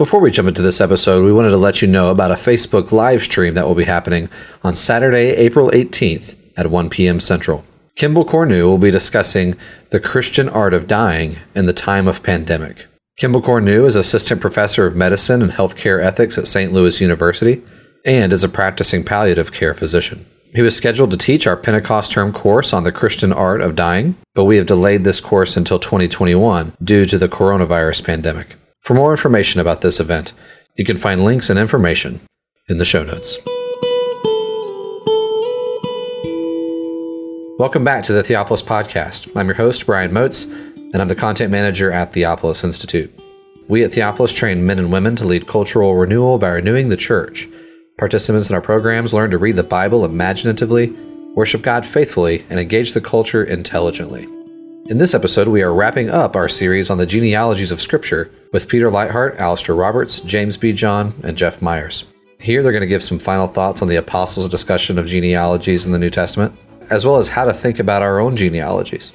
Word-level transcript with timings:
Before 0.00 0.20
we 0.20 0.30
jump 0.30 0.48
into 0.48 0.62
this 0.62 0.80
episode, 0.80 1.26
we 1.26 1.32
wanted 1.34 1.50
to 1.50 1.58
let 1.58 1.82
you 1.82 1.86
know 1.86 2.08
about 2.08 2.30
a 2.30 2.34
Facebook 2.34 2.90
live 2.90 3.20
stream 3.20 3.52
that 3.52 3.68
will 3.68 3.74
be 3.74 3.84
happening 3.84 4.30
on 4.64 4.74
Saturday, 4.74 5.32
April 5.32 5.68
18th 5.72 6.36
at 6.56 6.70
1 6.70 6.88
p.m. 6.88 7.20
Central. 7.20 7.66
Kimbell 7.96 8.24
Kornu 8.24 8.62
will 8.62 8.78
be 8.78 8.90
discussing 8.90 9.56
the 9.90 10.00
Christian 10.00 10.48
art 10.48 10.72
of 10.72 10.86
dying 10.86 11.36
in 11.54 11.66
the 11.66 11.74
time 11.74 12.08
of 12.08 12.22
pandemic. 12.22 12.86
Kimbell 13.20 13.42
Kornu 13.42 13.84
is 13.84 13.94
assistant 13.94 14.40
professor 14.40 14.86
of 14.86 14.96
medicine 14.96 15.42
and 15.42 15.52
healthcare 15.52 16.02
ethics 16.02 16.38
at 16.38 16.46
St. 16.46 16.72
Louis 16.72 16.98
University 17.02 17.62
and 18.06 18.32
is 18.32 18.42
a 18.42 18.48
practicing 18.48 19.04
palliative 19.04 19.52
care 19.52 19.74
physician. 19.74 20.24
He 20.54 20.62
was 20.62 20.74
scheduled 20.74 21.10
to 21.10 21.18
teach 21.18 21.46
our 21.46 21.58
Pentecost 21.58 22.10
term 22.10 22.32
course 22.32 22.72
on 22.72 22.84
the 22.84 22.90
Christian 22.90 23.34
art 23.34 23.60
of 23.60 23.76
dying, 23.76 24.16
but 24.34 24.44
we 24.44 24.56
have 24.56 24.64
delayed 24.64 25.04
this 25.04 25.20
course 25.20 25.58
until 25.58 25.78
2021 25.78 26.72
due 26.82 27.04
to 27.04 27.18
the 27.18 27.28
coronavirus 27.28 28.02
pandemic. 28.06 28.56
For 28.80 28.94
more 28.94 29.10
information 29.10 29.60
about 29.60 29.82
this 29.82 30.00
event, 30.00 30.32
you 30.74 30.86
can 30.86 30.96
find 30.96 31.22
links 31.22 31.50
and 31.50 31.58
information 31.58 32.18
in 32.66 32.78
the 32.78 32.86
show 32.86 33.04
notes. 33.04 33.36
Welcome 37.58 37.84
back 37.84 38.04
to 38.04 38.14
the 38.14 38.22
Theopolis 38.22 38.64
Podcast. 38.64 39.30
I'm 39.36 39.48
your 39.48 39.56
host, 39.56 39.84
Brian 39.84 40.14
Moats, 40.14 40.46
and 40.46 40.96
I'm 40.96 41.08
the 41.08 41.14
content 41.14 41.52
manager 41.52 41.92
at 41.92 42.14
Theopolis 42.14 42.64
Institute. 42.64 43.12
We 43.68 43.84
at 43.84 43.90
Theopolis 43.90 44.34
train 44.34 44.64
men 44.64 44.78
and 44.78 44.90
women 44.90 45.14
to 45.16 45.26
lead 45.26 45.46
cultural 45.46 45.94
renewal 45.94 46.38
by 46.38 46.48
renewing 46.48 46.88
the 46.88 46.96
church. 46.96 47.48
Participants 47.98 48.48
in 48.48 48.56
our 48.56 48.62
programs 48.62 49.12
learn 49.12 49.30
to 49.30 49.38
read 49.38 49.56
the 49.56 49.62
Bible 49.62 50.06
imaginatively, 50.06 50.96
worship 51.34 51.60
God 51.60 51.84
faithfully, 51.84 52.46
and 52.48 52.58
engage 52.58 52.94
the 52.94 53.02
culture 53.02 53.44
intelligently. 53.44 54.26
In 54.90 54.98
this 54.98 55.14
episode, 55.14 55.46
we 55.46 55.62
are 55.62 55.72
wrapping 55.72 56.10
up 56.10 56.34
our 56.34 56.48
series 56.48 56.90
on 56.90 56.98
the 56.98 57.06
genealogies 57.06 57.70
of 57.70 57.80
Scripture 57.80 58.28
with 58.52 58.68
Peter 58.68 58.90
Leithart, 58.90 59.38
Alastair 59.38 59.76
Roberts, 59.76 60.20
James 60.20 60.56
B. 60.56 60.72
Jordan, 60.72 61.14
and 61.22 61.36
Jeff 61.36 61.62
Meyers. 61.62 62.06
Here, 62.40 62.60
they're 62.60 62.72
going 62.72 62.80
to 62.80 62.88
give 62.88 63.00
some 63.00 63.20
final 63.20 63.46
thoughts 63.46 63.82
on 63.82 63.88
the 63.88 63.94
apostles' 63.94 64.48
discussion 64.48 64.98
of 64.98 65.06
genealogies 65.06 65.86
in 65.86 65.92
the 65.92 65.98
New 66.00 66.10
Testament, 66.10 66.58
as 66.90 67.06
well 67.06 67.18
as 67.18 67.28
how 67.28 67.44
to 67.44 67.52
think 67.52 67.78
about 67.78 68.02
our 68.02 68.18
own 68.18 68.36
genealogies. 68.36 69.12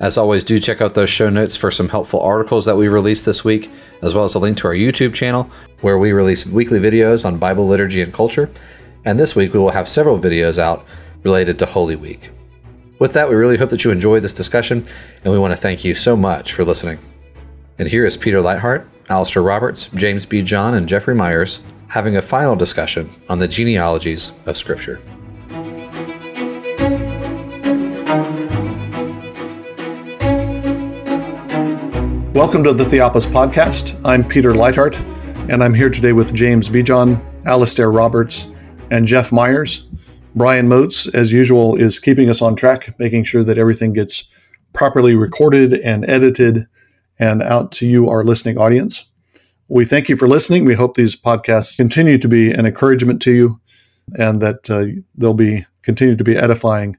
As 0.00 0.18
always, 0.18 0.44
do 0.44 0.58
check 0.58 0.82
out 0.82 0.92
those 0.92 1.08
show 1.08 1.30
notes 1.30 1.56
for 1.56 1.70
some 1.70 1.88
helpful 1.88 2.20
articles 2.20 2.66
that 2.66 2.76
we 2.76 2.86
released 2.86 3.24
this 3.24 3.42
week, 3.42 3.70
as 4.02 4.14
well 4.14 4.24
as 4.24 4.34
a 4.34 4.38
link 4.38 4.58
to 4.58 4.68
our 4.68 4.74
YouTube 4.74 5.14
channel, 5.14 5.50
where 5.80 5.96
we 5.96 6.12
release 6.12 6.44
weekly 6.44 6.78
videos 6.78 7.24
on 7.24 7.38
Bible 7.38 7.66
liturgy 7.66 8.02
and 8.02 8.12
culture. 8.12 8.50
And 9.06 9.18
this 9.18 9.34
week, 9.34 9.54
we 9.54 9.60
will 9.60 9.70
have 9.70 9.88
several 9.88 10.18
videos 10.18 10.58
out 10.58 10.84
related 11.22 11.58
to 11.60 11.64
Holy 11.64 11.96
Week. 11.96 12.28
With 13.00 13.14
that, 13.14 13.30
we 13.30 13.34
really 13.34 13.56
hope 13.56 13.70
that 13.70 13.82
you 13.82 13.90
enjoyed 13.90 14.22
this 14.22 14.34
discussion, 14.34 14.84
and 15.24 15.32
we 15.32 15.38
want 15.38 15.54
to 15.54 15.56
thank 15.56 15.86
you 15.86 15.94
so 15.94 16.16
much 16.16 16.52
for 16.52 16.66
listening. 16.66 16.98
And 17.78 17.88
here 17.88 18.04
is 18.04 18.18
Peter 18.18 18.40
Leithart, 18.40 18.86
Alastair 19.08 19.42
Roberts, 19.42 19.88
James 19.94 20.26
B. 20.26 20.42
Jordan, 20.42 20.74
and 20.74 20.86
Jeffrey 20.86 21.14
Meyers 21.14 21.60
having 21.88 22.18
a 22.18 22.20
final 22.20 22.54
discussion 22.54 23.08
on 23.26 23.38
the 23.38 23.48
genealogies 23.48 24.34
of 24.44 24.58
Scripture. 24.58 25.00
Welcome 32.34 32.62
to 32.64 32.74
the 32.74 32.84
Theopolis 32.84 33.24
Podcast. 33.24 33.98
I'm 34.04 34.28
Peter 34.28 34.52
Leithart, 34.52 34.98
and 35.48 35.64
I'm 35.64 35.72
here 35.72 35.88
today 35.88 36.12
with 36.12 36.34
James 36.34 36.68
B. 36.68 36.82
Jordan, 36.82 37.18
Alastair 37.46 37.90
Roberts, 37.90 38.50
and 38.90 39.06
Jeff 39.06 39.32
Meyers. 39.32 39.86
Brian 40.34 40.68
Moats, 40.68 41.08
as 41.08 41.32
usual, 41.32 41.74
is 41.76 41.98
keeping 41.98 42.30
us 42.30 42.40
on 42.40 42.54
track, 42.54 42.94
making 42.98 43.24
sure 43.24 43.42
that 43.42 43.58
everything 43.58 43.92
gets 43.92 44.30
properly 44.72 45.14
recorded 45.14 45.74
and 45.74 46.08
edited 46.08 46.66
and 47.18 47.42
out 47.42 47.72
to 47.72 47.86
you, 47.86 48.08
our 48.08 48.24
listening 48.24 48.56
audience. 48.56 49.10
We 49.68 49.84
thank 49.84 50.08
you 50.08 50.16
for 50.16 50.28
listening. 50.28 50.64
We 50.64 50.74
hope 50.74 50.94
these 50.94 51.16
podcasts 51.16 51.76
continue 51.76 52.18
to 52.18 52.28
be 52.28 52.50
an 52.52 52.64
encouragement 52.64 53.20
to 53.22 53.32
you 53.32 53.60
and 54.14 54.40
that 54.40 54.70
uh, 54.70 55.00
they'll 55.16 55.34
be 55.34 55.66
continue 55.82 56.16
to 56.16 56.24
be 56.24 56.36
edifying. 56.36 56.96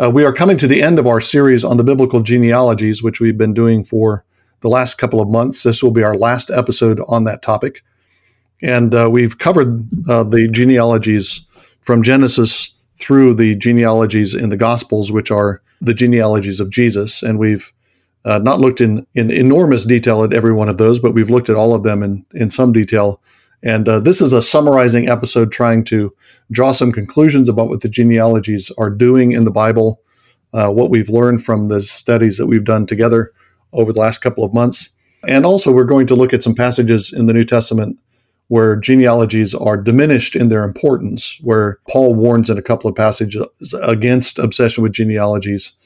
Uh, 0.00 0.10
we 0.10 0.24
are 0.24 0.32
coming 0.32 0.56
to 0.58 0.66
the 0.66 0.82
end 0.82 0.98
of 0.98 1.06
our 1.06 1.20
series 1.20 1.64
on 1.64 1.76
the 1.76 1.84
biblical 1.84 2.20
genealogies, 2.20 3.02
which 3.02 3.20
we've 3.20 3.38
been 3.38 3.54
doing 3.54 3.84
for 3.84 4.24
the 4.60 4.68
last 4.68 4.98
couple 4.98 5.20
of 5.20 5.28
months. 5.28 5.62
This 5.62 5.82
will 5.82 5.90
be 5.90 6.02
our 6.02 6.16
last 6.16 6.50
episode 6.50 7.00
on 7.08 7.24
that 7.24 7.42
topic. 7.42 7.82
And 8.62 8.94
uh, 8.94 9.08
we've 9.10 9.38
covered 9.38 9.86
uh, 10.08 10.24
the 10.24 10.48
genealogies 10.48 11.47
from 11.88 12.02
Genesis 12.02 12.74
through 12.98 13.32
the 13.32 13.54
genealogies 13.54 14.34
in 14.34 14.50
the 14.50 14.58
Gospels, 14.58 15.10
which 15.10 15.30
are 15.30 15.62
the 15.80 15.94
genealogies 15.94 16.60
of 16.60 16.68
Jesus. 16.68 17.22
And 17.22 17.38
we've 17.38 17.72
uh, 18.26 18.40
not 18.40 18.60
looked 18.60 18.82
in, 18.82 19.06
in 19.14 19.30
enormous 19.30 19.86
detail 19.86 20.22
at 20.22 20.34
every 20.34 20.52
one 20.52 20.68
of 20.68 20.76
those, 20.76 20.98
but 20.98 21.14
we've 21.14 21.30
looked 21.30 21.48
at 21.48 21.56
all 21.56 21.72
of 21.72 21.84
them 21.84 22.02
in, 22.02 22.26
in 22.34 22.50
some 22.50 22.74
detail. 22.74 23.22
And 23.62 23.88
uh, 23.88 24.00
this 24.00 24.20
is 24.20 24.34
a 24.34 24.42
summarizing 24.42 25.08
episode 25.08 25.50
trying 25.50 25.82
to 25.84 26.14
draw 26.52 26.72
some 26.72 26.92
conclusions 26.92 27.48
about 27.48 27.70
what 27.70 27.80
the 27.80 27.88
genealogies 27.88 28.70
are 28.76 28.90
doing 28.90 29.32
in 29.32 29.46
the 29.46 29.50
Bible, 29.50 30.02
uh, 30.52 30.70
what 30.70 30.90
we've 30.90 31.08
learned 31.08 31.42
from 31.42 31.68
the 31.68 31.80
studies 31.80 32.36
that 32.36 32.48
we've 32.48 32.64
done 32.64 32.84
together 32.84 33.32
over 33.72 33.94
the 33.94 34.00
last 34.00 34.18
couple 34.18 34.44
of 34.44 34.52
months. 34.52 34.90
And 35.26 35.46
also, 35.46 35.72
we're 35.72 35.84
going 35.84 36.06
to 36.08 36.14
look 36.14 36.34
at 36.34 36.42
some 36.42 36.54
passages 36.54 37.14
in 37.14 37.24
the 37.24 37.32
New 37.32 37.44
Testament 37.44 37.98
where 38.48 38.76
genealogies 38.76 39.54
are 39.54 39.76
diminished 39.76 40.34
in 40.34 40.48
their 40.48 40.64
importance, 40.64 41.38
where 41.42 41.78
Paul 41.88 42.14
warns 42.14 42.50
in 42.50 42.58
a 42.58 42.62
couple 42.62 42.88
of 42.88 42.96
passages 42.96 43.46
against 43.82 44.38
obsession 44.38 44.82
with 44.82 44.92
genealogies 44.92 45.76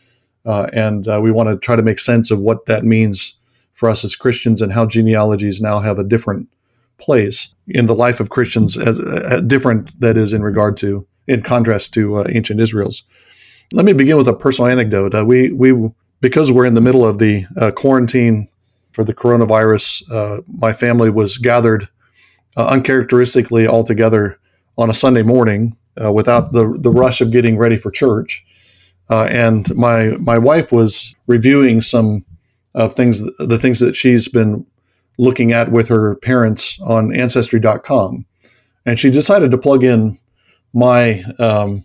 uh, 0.45 0.69
and 0.73 1.06
uh, 1.06 1.21
we 1.23 1.31
want 1.31 1.49
to 1.49 1.56
try 1.56 1.77
to 1.77 1.83
make 1.83 1.99
sense 1.99 2.31
of 2.31 2.41
what 2.41 2.67
that 2.67 2.84
means 2.84 3.39
for 3.75 3.89
us 3.89 4.05
as 4.05 4.17
Christians 4.17 4.61
and 4.61 4.73
how 4.73 4.87
genealogies 4.87 5.61
now 5.61 5.78
have 5.78 5.99
a 5.99 6.05
different 6.05 6.49
place 6.99 7.55
in 7.69 7.87
the 7.87 7.95
life 7.95 8.21
of 8.21 8.31
Christians, 8.31 8.77
as, 8.77 8.99
uh, 8.99 9.41
different 9.47 9.99
that 10.00 10.17
is 10.17 10.33
in 10.33 10.43
regard 10.43 10.77
to, 10.79 11.06
in 11.27 11.43
contrast 11.43 11.94
to 11.94 12.17
uh, 12.17 12.27
ancient 12.31 12.61
Israel's. 12.61 13.03
Let 13.73 13.84
me 13.84 13.93
begin 13.93 14.17
with 14.17 14.29
a 14.29 14.34
personal 14.34 14.71
anecdote. 14.71 15.15
Uh, 15.15 15.25
we, 15.25 15.50
we, 15.50 15.91
because 16.21 16.53
we're 16.53 16.67
in 16.67 16.75
the 16.75 16.81
middle 16.81 17.06
of 17.06 17.19
the 17.19 17.47
quarantine 17.75 18.49
for 18.93 19.03
the 19.03 19.15
coronavirus, 19.15 20.44
my 20.47 20.73
family 20.73 21.11
was 21.11 21.39
gathered 21.39 21.89
uncharacteristically 22.56 23.66
all 23.66 23.84
together 23.84 24.38
on 24.78 24.90
a 24.90 24.94
Sunday 24.94 25.22
morning 25.22 25.76
without 26.12 26.52
the, 26.52 26.76
the 26.78 26.90
rush 26.90 27.20
of 27.20 27.30
getting 27.30 27.58
ready 27.58 27.76
for 27.76 27.90
church 27.90 28.44
uh, 29.10 29.28
and 29.30 29.74
my 29.76 30.16
my 30.18 30.38
wife 30.38 30.72
was 30.72 31.14
reviewing 31.26 31.80
some 31.80 32.24
of 32.74 32.94
things, 32.94 33.22
the 33.38 33.58
things 33.58 33.80
that 33.80 33.96
she's 33.96 34.28
been 34.28 34.66
looking 35.18 35.52
at 35.52 35.70
with 35.70 35.88
her 35.88 36.14
parents 36.16 36.80
on 36.80 37.14
Ancestry.com, 37.14 38.24
and 38.86 38.98
she 38.98 39.10
decided 39.10 39.50
to 39.50 39.58
plug 39.58 39.84
in 39.84 40.19
my 40.72 41.22
um, 41.38 41.84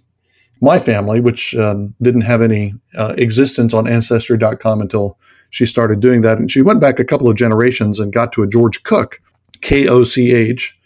my 0.61 0.79
family, 0.79 1.19
which 1.19 1.55
um, 1.55 1.94
didn't 2.01 2.22
have 2.22 2.41
any 2.41 2.73
uh, 2.97 3.13
existence 3.17 3.73
on 3.73 3.88
Ancestry.com 3.88 4.79
until 4.81 5.19
she 5.49 5.66
started 5.66 5.99
doing 5.99 6.22
that. 6.22 6.38
And 6.38 6.49
she 6.49 6.61
went 6.61 6.81
back 6.81 6.99
a 6.99 7.05
couple 7.05 7.29
of 7.29 7.35
generations 7.35 7.99
and 7.99 8.13
got 8.13 8.31
to 8.34 8.44
a 8.44 8.47
George 8.47 8.84
Cook, 8.84 9.22
K 9.62 9.88
O 9.88 10.03
C 10.03 10.34
H, 10.34 10.78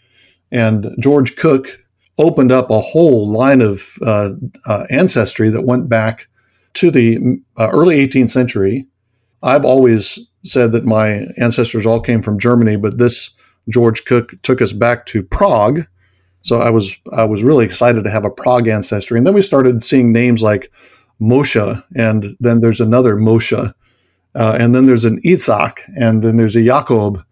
and 0.50 0.94
George 0.98 1.36
Cook 1.36 1.78
opened 2.18 2.52
up 2.52 2.70
a 2.70 2.80
whole 2.80 3.28
line 3.28 3.60
of 3.60 3.98
uh, 4.02 4.30
uh, 4.66 4.84
ancestry 4.90 5.48
that 5.50 5.64
went 5.64 5.88
back 5.88 6.28
to 6.74 6.90
the 6.90 7.18
uh, 7.58 7.70
early 7.72 8.06
18th 8.06 8.30
century. 8.30 8.86
I've 9.42 9.64
always 9.64 10.18
said 10.44 10.72
that 10.72 10.84
my 10.84 11.26
ancestors 11.38 11.86
all 11.86 12.00
came 12.00 12.22
from 12.22 12.38
Germany, 12.38 12.76
but 12.76 12.98
this 12.98 13.30
George 13.68 14.04
Cook 14.04 14.34
took 14.42 14.60
us 14.60 14.72
back 14.72 15.06
to 15.06 15.22
Prague. 15.22 15.80
So 16.42 16.60
I 16.60 16.70
was 16.70 16.96
I 17.16 17.24
was 17.24 17.44
really 17.44 17.64
excited 17.64 18.04
to 18.04 18.10
have 18.10 18.24
a 18.24 18.30
Prague 18.30 18.68
ancestry, 18.68 19.18
and 19.18 19.26
then 19.26 19.34
we 19.34 19.42
started 19.42 19.82
seeing 19.82 20.12
names 20.12 20.42
like 20.42 20.70
Moshe, 21.20 21.84
and 21.96 22.36
then 22.40 22.60
there's 22.60 22.80
another 22.80 23.16
Moshe, 23.16 23.74
uh, 24.34 24.56
and 24.58 24.74
then 24.74 24.86
there's 24.86 25.04
an 25.04 25.20
Isaac, 25.24 25.82
and 25.96 26.22
then 26.22 26.36
there's 26.36 26.56
a 26.56 26.64
Jacob, 26.64 27.24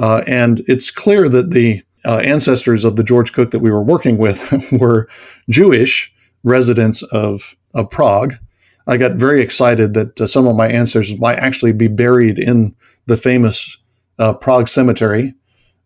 uh, 0.00 0.24
and 0.26 0.62
it's 0.66 0.90
clear 0.90 1.28
that 1.28 1.50
the 1.50 1.82
uh, 2.06 2.16
ancestors 2.18 2.84
of 2.84 2.96
the 2.96 3.04
George 3.04 3.34
Cook 3.34 3.50
that 3.50 3.58
we 3.58 3.70
were 3.70 3.82
working 3.82 4.16
with 4.16 4.72
were 4.72 5.08
Jewish 5.50 6.12
residents 6.42 7.02
of, 7.02 7.54
of 7.74 7.90
Prague. 7.90 8.34
I 8.86 8.96
got 8.96 9.12
very 9.12 9.42
excited 9.42 9.92
that 9.94 10.18
uh, 10.18 10.26
some 10.26 10.46
of 10.46 10.56
my 10.56 10.68
ancestors 10.68 11.20
might 11.20 11.38
actually 11.38 11.72
be 11.72 11.86
buried 11.86 12.38
in 12.38 12.74
the 13.06 13.18
famous 13.18 13.76
uh, 14.18 14.32
Prague 14.32 14.68
Cemetery, 14.68 15.34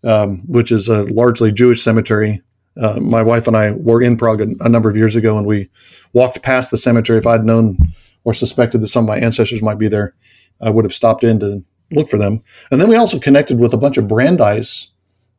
um, 0.04 0.44
which 0.46 0.70
is 0.70 0.88
a 0.88 1.02
largely 1.04 1.50
Jewish 1.50 1.82
cemetery. 1.82 2.40
Uh, 2.80 3.00
my 3.00 3.22
wife 3.22 3.48
and 3.48 3.56
I 3.56 3.72
were 3.72 4.00
in 4.00 4.16
Prague 4.16 4.40
a, 4.40 4.46
a, 4.60 4.68
number 4.68 4.88
of 4.88 4.96
years 4.96 5.16
ago, 5.16 5.36
and 5.36 5.46
we 5.46 5.68
walked 6.12 6.42
past 6.42 6.70
the 6.70 6.78
cemetery. 6.78 7.18
If 7.18 7.26
I'd 7.26 7.44
known 7.44 7.78
or 8.22 8.32
suspected 8.32 8.80
that 8.80 8.88
some 8.88 9.04
of 9.04 9.08
my 9.08 9.18
ancestors 9.18 9.62
might 9.62 9.78
be 9.78 9.88
there, 9.88 10.14
I 10.60 10.70
would 10.70 10.84
have 10.84 10.94
stopped 10.94 11.24
in 11.24 11.40
to 11.40 11.64
look 11.94 12.08
for 12.08 12.18
them. 12.18 12.42
And 12.70 12.80
then 12.80 12.88
we 12.88 12.96
also 12.96 13.18
connected 13.18 13.58
with 13.58 13.72
a 13.72 13.78
bunch 13.78 13.96
of 13.96 14.08
Brandeis 14.08 14.92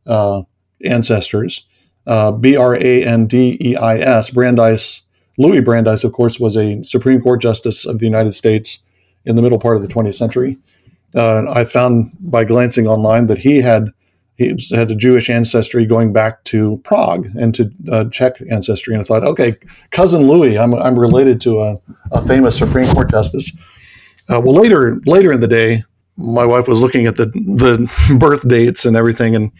uh, 0.05 0.43
ancestors, 0.83 1.67
uh, 2.07 2.31
B 2.31 2.55
R 2.55 2.75
A 2.75 3.03
N 3.03 3.27
D 3.27 3.57
E 3.59 3.75
I 3.75 3.97
S. 3.97 4.29
Brandeis, 4.29 5.03
Louis 5.37 5.61
Brandeis, 5.61 6.03
of 6.03 6.13
course, 6.13 6.39
was 6.39 6.55
a 6.55 6.83
Supreme 6.83 7.21
Court 7.21 7.41
Justice 7.41 7.85
of 7.85 7.99
the 7.99 8.05
United 8.05 8.33
States 8.33 8.83
in 9.25 9.35
the 9.35 9.41
middle 9.41 9.59
part 9.59 9.75
of 9.75 9.81
the 9.81 9.87
20th 9.87 10.15
century. 10.15 10.57
Uh, 11.13 11.45
I 11.49 11.65
found 11.65 12.11
by 12.19 12.43
glancing 12.43 12.87
online 12.87 13.27
that 13.27 13.39
he 13.39 13.61
had 13.61 13.91
he 14.37 14.53
had 14.71 14.91
a 14.91 14.95
Jewish 14.95 15.29
ancestry 15.29 15.85
going 15.85 16.11
back 16.11 16.43
to 16.45 16.81
Prague 16.83 17.27
and 17.39 17.55
to 17.55 17.71
uh, 17.89 18.05
Czech 18.05 18.35
ancestry. 18.51 18.93
And 18.93 19.01
I 19.01 19.05
thought, 19.05 19.23
okay, 19.23 19.55
cousin 19.91 20.27
Louis, 20.27 20.57
I'm, 20.57 20.73
I'm 20.73 20.99
related 20.99 21.39
to 21.41 21.61
a, 21.61 21.77
a 22.11 22.27
famous 22.27 22.57
Supreme 22.57 22.87
Court 22.87 23.09
justice. 23.09 23.57
Uh, 24.29 24.41
well, 24.41 24.55
later 24.55 24.99
later 25.05 25.31
in 25.31 25.39
the 25.39 25.47
day, 25.47 25.83
my 26.17 26.45
wife 26.45 26.67
was 26.67 26.81
looking 26.81 27.07
at 27.07 27.15
the 27.15 27.25
the 27.25 28.15
birth 28.19 28.47
dates 28.47 28.85
and 28.85 28.95
everything, 28.95 29.35
and 29.35 29.51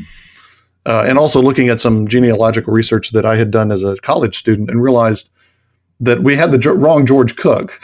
uh, 0.86 1.04
and 1.07 1.18
also 1.18 1.42
looking 1.42 1.69
at 1.69 1.81
some 1.81 2.07
genealogical 2.07 2.74
research 2.74 3.12
that 3.12 3.25
I 3.25 3.36
had 3.36 3.52
done 3.52 3.72
as 3.72 3.84
a 3.84 3.98
college 3.98 4.36
student, 4.36 4.69
and 4.69 4.81
realized 4.81 5.31
that 6.00 6.24
we 6.24 6.36
had 6.36 6.52
the 6.52 6.74
wrong 6.74 7.06
George 7.06 7.36
Cook. 7.36 7.80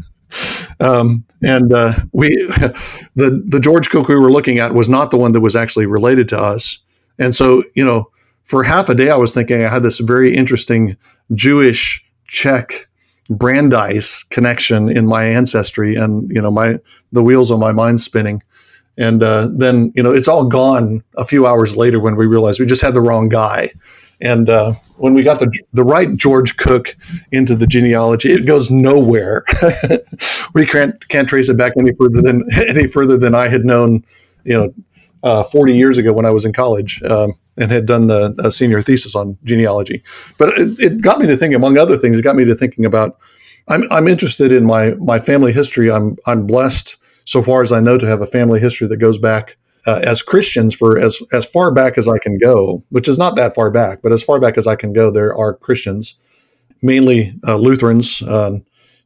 um, 0.80 1.24
and 1.42 1.72
uh, 1.72 1.94
we 2.12 2.28
the 3.14 3.42
the 3.46 3.60
George 3.60 3.90
Cook 3.90 4.08
we 4.08 4.16
were 4.16 4.32
looking 4.32 4.58
at 4.58 4.74
was 4.74 4.88
not 4.88 5.10
the 5.10 5.18
one 5.18 5.32
that 5.32 5.40
was 5.40 5.56
actually 5.56 5.86
related 5.86 6.28
to 6.28 6.38
us. 6.38 6.78
And 7.18 7.34
so, 7.34 7.64
you 7.74 7.84
know, 7.84 8.10
for 8.44 8.62
half 8.62 8.88
a 8.88 8.94
day, 8.94 9.10
I 9.10 9.16
was 9.16 9.32
thinking 9.32 9.62
I 9.62 9.70
had 9.70 9.82
this 9.82 9.98
very 9.98 10.34
interesting 10.34 10.96
Jewish 11.34 12.04
Czech 12.28 12.85
Brandeis 13.28 14.22
connection 14.22 14.88
in 14.88 15.06
my 15.06 15.24
ancestry, 15.24 15.94
and 15.94 16.30
you 16.30 16.40
know, 16.40 16.50
my 16.50 16.78
the 17.12 17.22
wheels 17.22 17.50
on 17.50 17.60
my 17.60 17.72
mind 17.72 18.00
spinning. 18.00 18.42
And 18.98 19.22
uh, 19.22 19.48
then, 19.52 19.92
you 19.94 20.02
know, 20.02 20.10
it's 20.10 20.28
all 20.28 20.46
gone 20.46 21.02
a 21.16 21.24
few 21.24 21.46
hours 21.46 21.76
later 21.76 22.00
when 22.00 22.16
we 22.16 22.26
realized 22.26 22.60
we 22.60 22.66
just 22.66 22.80
had 22.80 22.94
the 22.94 23.00
wrong 23.02 23.28
guy. 23.28 23.70
And 24.22 24.48
uh, 24.48 24.72
when 24.96 25.12
we 25.12 25.22
got 25.22 25.40
the 25.40 25.52
the 25.74 25.84
right 25.84 26.16
George 26.16 26.56
Cook 26.56 26.96
into 27.32 27.54
the 27.54 27.66
genealogy, 27.66 28.32
it 28.32 28.46
goes 28.46 28.70
nowhere. 28.70 29.44
we 30.54 30.64
can't 30.64 31.06
can't 31.08 31.28
trace 31.28 31.50
it 31.50 31.58
back 31.58 31.72
any 31.78 31.92
further 31.92 32.22
than 32.22 32.48
any 32.66 32.86
further 32.86 33.18
than 33.18 33.34
I 33.34 33.48
had 33.48 33.66
known, 33.66 34.04
you 34.44 34.56
know, 34.56 34.74
uh, 35.22 35.42
40 35.42 35.76
years 35.76 35.98
ago 35.98 36.14
when 36.14 36.24
I 36.24 36.30
was 36.30 36.46
in 36.46 36.54
college 36.54 37.02
um, 37.02 37.34
and 37.56 37.70
had 37.70 37.86
done 37.86 38.10
a, 38.10 38.34
a, 38.38 38.52
senior 38.52 38.82
thesis 38.82 39.14
on 39.14 39.38
genealogy. 39.44 40.02
But 40.38 40.50
it, 40.58 40.80
it, 40.80 41.00
got 41.00 41.18
me 41.18 41.26
to 41.26 41.36
thinking, 41.36 41.56
among 41.56 41.78
other 41.78 41.96
things, 41.96 42.18
it 42.18 42.22
got 42.22 42.36
me 42.36 42.44
to 42.44 42.54
thinking 42.54 42.84
about. 42.84 43.18
I'm 43.68 43.90
I'm 43.90 44.06
interested 44.06 44.52
in 44.52 44.64
my 44.64 44.90
my 44.94 45.18
family 45.18 45.52
history. 45.52 45.90
I'm 45.90 46.16
I'm 46.26 46.46
blessed 46.46 46.96
so 47.24 47.42
far 47.42 47.62
as 47.62 47.72
I 47.72 47.80
know 47.80 47.98
to 47.98 48.06
have 48.06 48.20
a 48.20 48.26
family 48.26 48.60
history 48.60 48.86
that 48.88 48.98
goes 48.98 49.18
back 49.18 49.56
uh, 49.86 50.00
as 50.04 50.22
Christians 50.22 50.74
for 50.74 50.98
as 50.98 51.20
as 51.32 51.46
far 51.46 51.72
back 51.72 51.98
as 51.98 52.08
I 52.08 52.18
can 52.18 52.38
go, 52.38 52.84
which 52.90 53.08
is 53.08 53.18
not 53.18 53.36
that 53.36 53.54
far 53.54 53.70
back, 53.70 54.02
but 54.02 54.12
as 54.12 54.22
far 54.22 54.40
back 54.40 54.58
as 54.58 54.66
I 54.66 54.76
can 54.76 54.92
go, 54.92 55.10
there 55.10 55.34
are 55.34 55.54
Christians, 55.54 56.18
mainly 56.82 57.34
uh, 57.46 57.56
Lutherans, 57.56 58.22
um, 58.22 58.64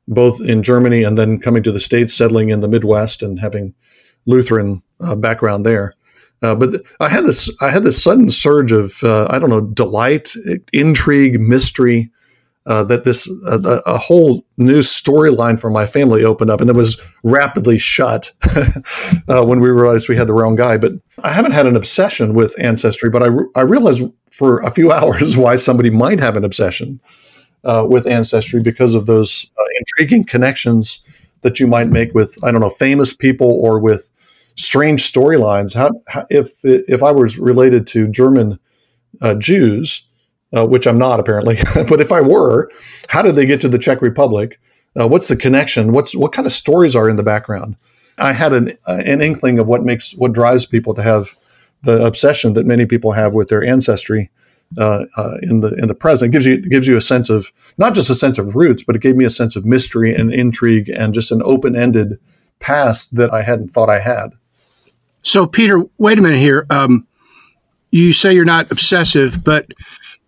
both 0.08 0.40
in 0.40 0.62
Germany 0.62 1.02
and 1.02 1.16
then 1.16 1.38
coming 1.38 1.62
to 1.62 1.72
the 1.72 1.80
states, 1.80 2.14
settling 2.14 2.48
in 2.48 2.60
the 2.60 2.68
Midwest 2.68 3.22
and 3.22 3.40
having 3.40 3.74
Lutheran 4.26 4.82
uh, 5.00 5.16
background 5.16 5.64
there. 5.64 5.94
Uh, 6.42 6.54
but 6.54 6.82
I 7.00 7.08
had 7.08 7.26
this 7.26 7.54
I 7.60 7.70
had 7.70 7.84
this 7.84 8.02
sudden 8.02 8.30
surge 8.30 8.72
of 8.72 9.02
uh, 9.02 9.26
I 9.30 9.38
don't 9.38 9.50
know 9.50 9.60
delight, 9.60 10.32
intrigue, 10.72 11.40
mystery 11.40 12.10
uh, 12.66 12.84
that 12.84 13.04
this 13.04 13.28
uh, 13.48 13.80
a 13.86 13.98
whole 13.98 14.44
new 14.58 14.80
storyline 14.80 15.58
for 15.58 15.70
my 15.70 15.86
family 15.86 16.24
opened 16.24 16.50
up 16.50 16.60
and 16.60 16.68
it 16.68 16.76
was 16.76 17.00
rapidly 17.22 17.78
shut 17.78 18.32
uh, 19.28 19.44
when 19.44 19.60
we 19.60 19.70
realized 19.70 20.08
we 20.08 20.16
had 20.16 20.26
the 20.26 20.34
wrong 20.34 20.56
guy. 20.56 20.76
But 20.76 20.92
i 21.22 21.32
haven't 21.32 21.52
had 21.52 21.66
an 21.66 21.76
obsession 21.76 22.34
with 22.34 22.58
ancestry 22.58 23.10
but 23.10 23.22
i, 23.22 23.28
I 23.56 23.62
realized 23.62 24.02
for 24.30 24.60
a 24.60 24.70
few 24.70 24.92
hours 24.98 25.36
why 25.36 25.56
somebody 25.56 25.90
might 25.90 26.20
have 26.20 26.36
an 26.36 26.44
obsession 26.44 27.00
uh, 27.64 27.86
with 27.88 28.06
ancestry 28.06 28.62
because 28.62 28.94
of 28.94 29.06
those 29.06 29.50
intriguing 29.78 30.24
connections 30.24 31.02
that 31.42 31.60
you 31.60 31.66
might 31.66 31.88
make 31.88 32.14
with 32.14 32.38
i 32.44 32.52
don't 32.52 32.60
know 32.60 32.70
famous 32.70 33.14
people 33.14 33.50
or 33.50 33.78
with 33.78 34.10
strange 34.56 35.10
storylines 35.10 35.74
how, 35.74 35.90
how, 36.08 36.26
if 36.30 36.64
if 36.64 37.02
i 37.02 37.10
was 37.10 37.38
related 37.38 37.86
to 37.86 38.08
german 38.08 38.58
uh, 39.22 39.34
jews 39.34 40.06
uh, 40.56 40.66
which 40.66 40.86
I'm 40.86 40.98
not 40.98 41.20
apparently. 41.20 41.58
but 41.88 42.00
if 42.00 42.12
I 42.12 42.20
were, 42.20 42.70
how 43.08 43.22
did 43.22 43.36
they 43.36 43.46
get 43.46 43.60
to 43.62 43.68
the 43.68 43.78
Czech 43.78 44.02
Republic? 44.02 44.60
Uh, 44.98 45.06
what's 45.06 45.28
the 45.28 45.36
connection? 45.36 45.92
What's 45.92 46.16
what 46.16 46.32
kind 46.32 46.46
of 46.46 46.52
stories 46.52 46.96
are 46.96 47.08
in 47.08 47.16
the 47.16 47.22
background? 47.22 47.76
I 48.18 48.32
had 48.32 48.52
an 48.52 48.76
uh, 48.86 49.02
an 49.04 49.22
inkling 49.22 49.58
of 49.58 49.66
what 49.66 49.84
makes 49.84 50.12
what 50.14 50.32
drives 50.32 50.66
people 50.66 50.94
to 50.94 51.02
have 51.02 51.36
the 51.82 52.04
obsession 52.04 52.54
that 52.54 52.66
many 52.66 52.84
people 52.84 53.12
have 53.12 53.32
with 53.32 53.48
their 53.48 53.64
ancestry 53.64 54.30
uh, 54.76 55.04
uh, 55.16 55.36
in 55.42 55.60
the 55.60 55.74
in 55.74 55.88
the 55.88 55.94
present. 55.94 56.30
It 56.30 56.32
gives 56.32 56.46
you 56.46 56.58
gives 56.58 56.88
you 56.88 56.96
a 56.96 57.00
sense 57.00 57.30
of 57.30 57.52
not 57.78 57.94
just 57.94 58.10
a 58.10 58.14
sense 58.14 58.38
of 58.38 58.56
roots, 58.56 58.82
but 58.82 58.96
it 58.96 59.02
gave 59.02 59.16
me 59.16 59.24
a 59.24 59.30
sense 59.30 59.54
of 59.54 59.64
mystery 59.64 60.14
and 60.14 60.34
intrigue 60.34 60.88
and 60.88 61.14
just 61.14 61.30
an 61.30 61.42
open 61.44 61.76
ended 61.76 62.18
past 62.58 63.14
that 63.14 63.32
I 63.32 63.42
hadn't 63.42 63.68
thought 63.68 63.88
I 63.88 64.00
had. 64.00 64.30
So, 65.22 65.46
Peter, 65.46 65.82
wait 65.98 66.18
a 66.18 66.22
minute 66.22 66.38
here. 66.38 66.66
Um, 66.70 67.06
you 67.90 68.12
say 68.12 68.32
you're 68.34 68.44
not 68.44 68.70
obsessive, 68.70 69.42
but 69.42 69.66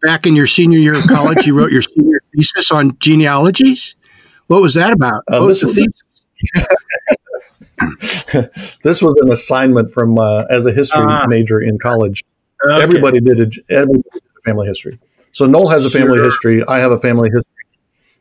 back 0.02 0.26
in 0.26 0.34
your 0.34 0.46
senior 0.46 0.78
year 0.78 0.96
of 0.96 1.06
college, 1.06 1.46
you 1.46 1.56
wrote 1.56 1.70
your 1.72 1.82
senior 1.82 2.20
thesis 2.34 2.70
on 2.70 2.98
genealogies. 2.98 3.94
What 4.48 4.60
was 4.60 4.74
that 4.74 4.92
about? 4.92 5.22
Uh, 5.28 5.46
this, 5.46 5.62
was 5.62 5.74
this 8.82 9.02
was 9.02 9.14
an 9.22 9.30
assignment 9.30 9.92
from 9.92 10.18
uh, 10.18 10.44
as 10.50 10.66
a 10.66 10.72
history 10.72 11.04
uh, 11.04 11.26
major 11.26 11.60
in 11.60 11.78
college. 11.78 12.22
Okay. 12.68 12.82
Everybody 12.82 13.20
did 13.20 13.40
a, 13.40 13.50
everybody 13.72 14.02
did 14.12 14.22
a 14.38 14.40
family 14.44 14.66
history. 14.66 14.98
So 15.32 15.46
Noel 15.46 15.68
has 15.68 15.86
a 15.86 15.90
family 15.90 16.18
sure. 16.18 16.24
history. 16.24 16.64
I 16.66 16.80
have 16.80 16.92
a 16.92 17.00
family 17.00 17.30
history, 17.30 17.64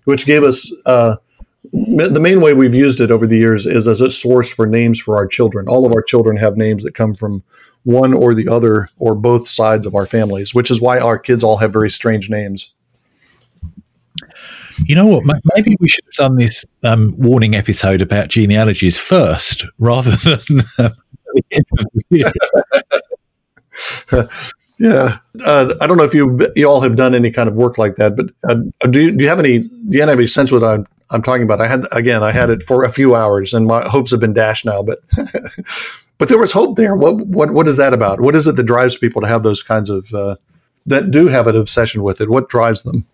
which 0.05 0.25
gave 0.25 0.43
us 0.43 0.71
uh, 0.85 1.17
the 1.63 2.19
main 2.19 2.41
way 2.41 2.53
we've 2.53 2.73
used 2.73 2.99
it 2.99 3.11
over 3.11 3.27
the 3.27 3.37
years 3.37 3.65
is 3.65 3.87
as 3.87 4.01
a 4.01 4.09
source 4.09 4.51
for 4.51 4.65
names 4.65 4.99
for 4.99 5.15
our 5.15 5.27
children. 5.27 5.67
All 5.67 5.85
of 5.85 5.93
our 5.93 6.01
children 6.01 6.37
have 6.37 6.57
names 6.57 6.83
that 6.83 6.95
come 6.95 7.15
from 7.15 7.43
one 7.83 8.13
or 8.13 8.33
the 8.33 8.47
other 8.47 8.89
or 8.97 9.15
both 9.15 9.47
sides 9.47 9.85
of 9.85 9.95
our 9.95 10.05
families, 10.05 10.53
which 10.53 10.71
is 10.71 10.81
why 10.81 10.99
our 10.99 11.17
kids 11.17 11.43
all 11.43 11.57
have 11.57 11.73
very 11.73 11.89
strange 11.89 12.29
names. 12.29 12.73
You 14.85 14.95
know 14.95 15.05
what? 15.05 15.23
Maybe 15.55 15.75
we 15.79 15.87
should 15.87 16.05
have 16.05 16.13
done 16.13 16.37
this 16.37 16.65
um, 16.83 17.13
warning 17.17 17.55
episode 17.55 18.01
about 18.01 18.29
genealogies 18.29 18.97
first, 18.97 19.65
rather 19.77 20.11
than. 20.15 20.61
Uh, 20.77 20.89
yeah, 24.79 25.17
uh, 25.45 25.73
I 25.79 25.87
don't 25.87 25.97
know 25.97 26.03
if 26.03 26.13
you 26.13 26.39
you 26.55 26.65
all 26.65 26.81
have 26.81 26.95
done 26.95 27.13
any 27.13 27.31
kind 27.31 27.47
of 27.47 27.55
work 27.55 27.77
like 27.77 27.95
that, 27.97 28.15
but 28.15 28.31
uh, 28.49 28.55
do 28.87 29.01
you, 29.01 29.11
do 29.11 29.23
you 29.23 29.29
have 29.29 29.39
any 29.39 29.59
do 29.59 29.69
you 29.89 30.01
have 30.01 30.09
any 30.09 30.27
sense 30.27 30.51
what 30.51 30.63
I'm 30.63 30.87
I'm 31.11 31.21
talking 31.21 31.43
about? 31.43 31.61
I 31.61 31.67
had 31.67 31.85
again, 31.91 32.23
I 32.23 32.31
had 32.31 32.49
it 32.49 32.63
for 32.63 32.83
a 32.83 32.91
few 32.91 33.15
hours, 33.15 33.53
and 33.53 33.67
my 33.67 33.87
hopes 33.87 34.11
have 34.11 34.19
been 34.19 34.33
dashed 34.33 34.65
now. 34.65 34.81
But 34.81 34.99
but 36.17 36.29
there 36.29 36.37
was 36.37 36.51
hope 36.51 36.77
there. 36.77 36.95
What 36.95 37.25
what 37.27 37.51
what 37.51 37.67
is 37.67 37.77
that 37.77 37.93
about? 37.93 38.21
What 38.21 38.35
is 38.35 38.47
it 38.47 38.55
that 38.55 38.63
drives 38.63 38.97
people 38.97 39.21
to 39.21 39.27
have 39.27 39.43
those 39.43 39.61
kinds 39.63 39.89
of 39.89 40.13
uh, 40.13 40.35
that 40.85 41.11
do 41.11 41.27
have 41.27 41.47
an 41.47 41.55
obsession 41.55 42.03
with 42.03 42.21
it? 42.21 42.29
What 42.29 42.49
drives 42.49 42.83
them? 42.83 43.05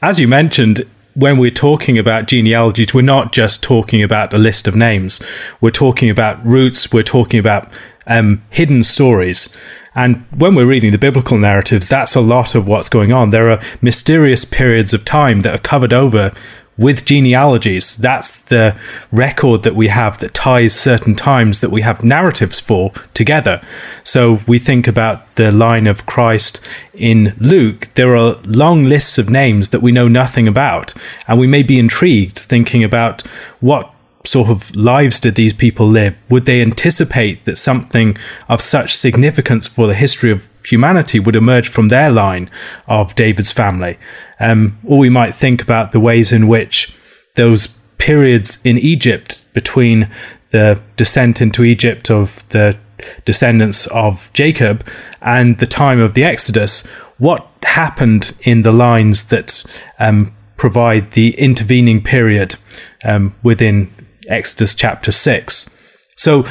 As 0.00 0.18
you 0.18 0.28
mentioned, 0.28 0.82
when 1.14 1.38
we're 1.38 1.50
talking 1.50 1.98
about 1.98 2.26
genealogies, 2.26 2.92
we're 2.92 3.02
not 3.02 3.32
just 3.32 3.62
talking 3.62 4.02
about 4.02 4.32
a 4.34 4.38
list 4.38 4.68
of 4.68 4.76
names. 4.76 5.22
We're 5.60 5.70
talking 5.70 6.10
about 6.10 6.44
roots. 6.44 6.92
We're 6.92 7.02
talking 7.02 7.40
about 7.40 7.72
um, 8.06 8.42
hidden 8.50 8.84
stories. 8.84 9.56
And 9.96 10.24
when 10.36 10.56
we're 10.56 10.66
reading 10.66 10.90
the 10.90 10.98
biblical 10.98 11.38
narratives, 11.38 11.88
that's 11.88 12.16
a 12.16 12.20
lot 12.20 12.54
of 12.54 12.66
what's 12.66 12.88
going 12.88 13.12
on. 13.12 13.30
There 13.30 13.48
are 13.50 13.60
mysterious 13.80 14.44
periods 14.44 14.92
of 14.92 15.04
time 15.04 15.40
that 15.40 15.54
are 15.54 15.58
covered 15.58 15.92
over 15.92 16.32
with 16.76 17.04
genealogies. 17.04 17.96
That's 17.96 18.42
the 18.42 18.78
record 19.12 19.62
that 19.62 19.74
we 19.74 19.88
have 19.88 20.18
that 20.18 20.34
ties 20.34 20.74
certain 20.74 21.14
times 21.14 21.60
that 21.60 21.70
we 21.70 21.82
have 21.82 22.04
narratives 22.04 22.60
for 22.60 22.92
together. 23.12 23.62
So 24.02 24.40
we 24.46 24.58
think 24.58 24.86
about 24.86 25.36
the 25.36 25.52
line 25.52 25.86
of 25.86 26.06
Christ 26.06 26.60
in 26.92 27.34
Luke. 27.38 27.88
There 27.94 28.16
are 28.16 28.38
long 28.44 28.84
lists 28.84 29.18
of 29.18 29.30
names 29.30 29.70
that 29.70 29.82
we 29.82 29.92
know 29.92 30.08
nothing 30.08 30.48
about, 30.48 30.94
and 31.28 31.38
we 31.38 31.46
may 31.46 31.62
be 31.62 31.78
intrigued 31.78 32.38
thinking 32.38 32.82
about 32.82 33.22
what 33.60 33.94
sort 34.26 34.48
of 34.48 34.74
lives 34.74 35.20
did 35.20 35.34
these 35.34 35.52
people 35.52 35.86
live? 35.86 36.18
Would 36.30 36.46
they 36.46 36.62
anticipate 36.62 37.44
that 37.44 37.58
something 37.58 38.16
of 38.48 38.60
such 38.60 38.96
significance 38.96 39.66
for 39.66 39.86
the 39.86 39.94
history 39.94 40.30
of 40.30 40.48
humanity 40.64 41.20
would 41.20 41.36
emerge 41.36 41.68
from 41.68 41.88
their 41.88 42.10
line 42.10 42.50
of 42.88 43.14
David's 43.14 43.52
family? 43.52 43.98
Um, 44.40 44.78
or 44.84 44.98
we 44.98 45.10
might 45.10 45.34
think 45.34 45.62
about 45.62 45.92
the 45.92 46.00
ways 46.00 46.32
in 46.32 46.48
which 46.48 46.96
those 47.34 47.78
periods 47.98 48.60
in 48.64 48.78
Egypt 48.78 49.52
between 49.54 50.10
the 50.50 50.80
descent 50.96 51.40
into 51.40 51.64
Egypt 51.64 52.10
of 52.10 52.46
the 52.50 52.76
descendants 53.24 53.86
of 53.88 54.30
Jacob 54.32 54.86
and 55.20 55.58
the 55.58 55.66
time 55.66 56.00
of 56.00 56.14
the 56.14 56.24
Exodus, 56.24 56.86
what 57.18 57.46
happened 57.62 58.34
in 58.42 58.62
the 58.62 58.72
lines 58.72 59.28
that 59.28 59.64
um, 59.98 60.34
provide 60.56 61.12
the 61.12 61.30
intervening 61.38 62.02
period 62.02 62.56
um, 63.04 63.34
within 63.42 63.92
Exodus 64.28 64.74
chapter 64.74 65.12
6. 65.12 65.70
So 66.16 66.46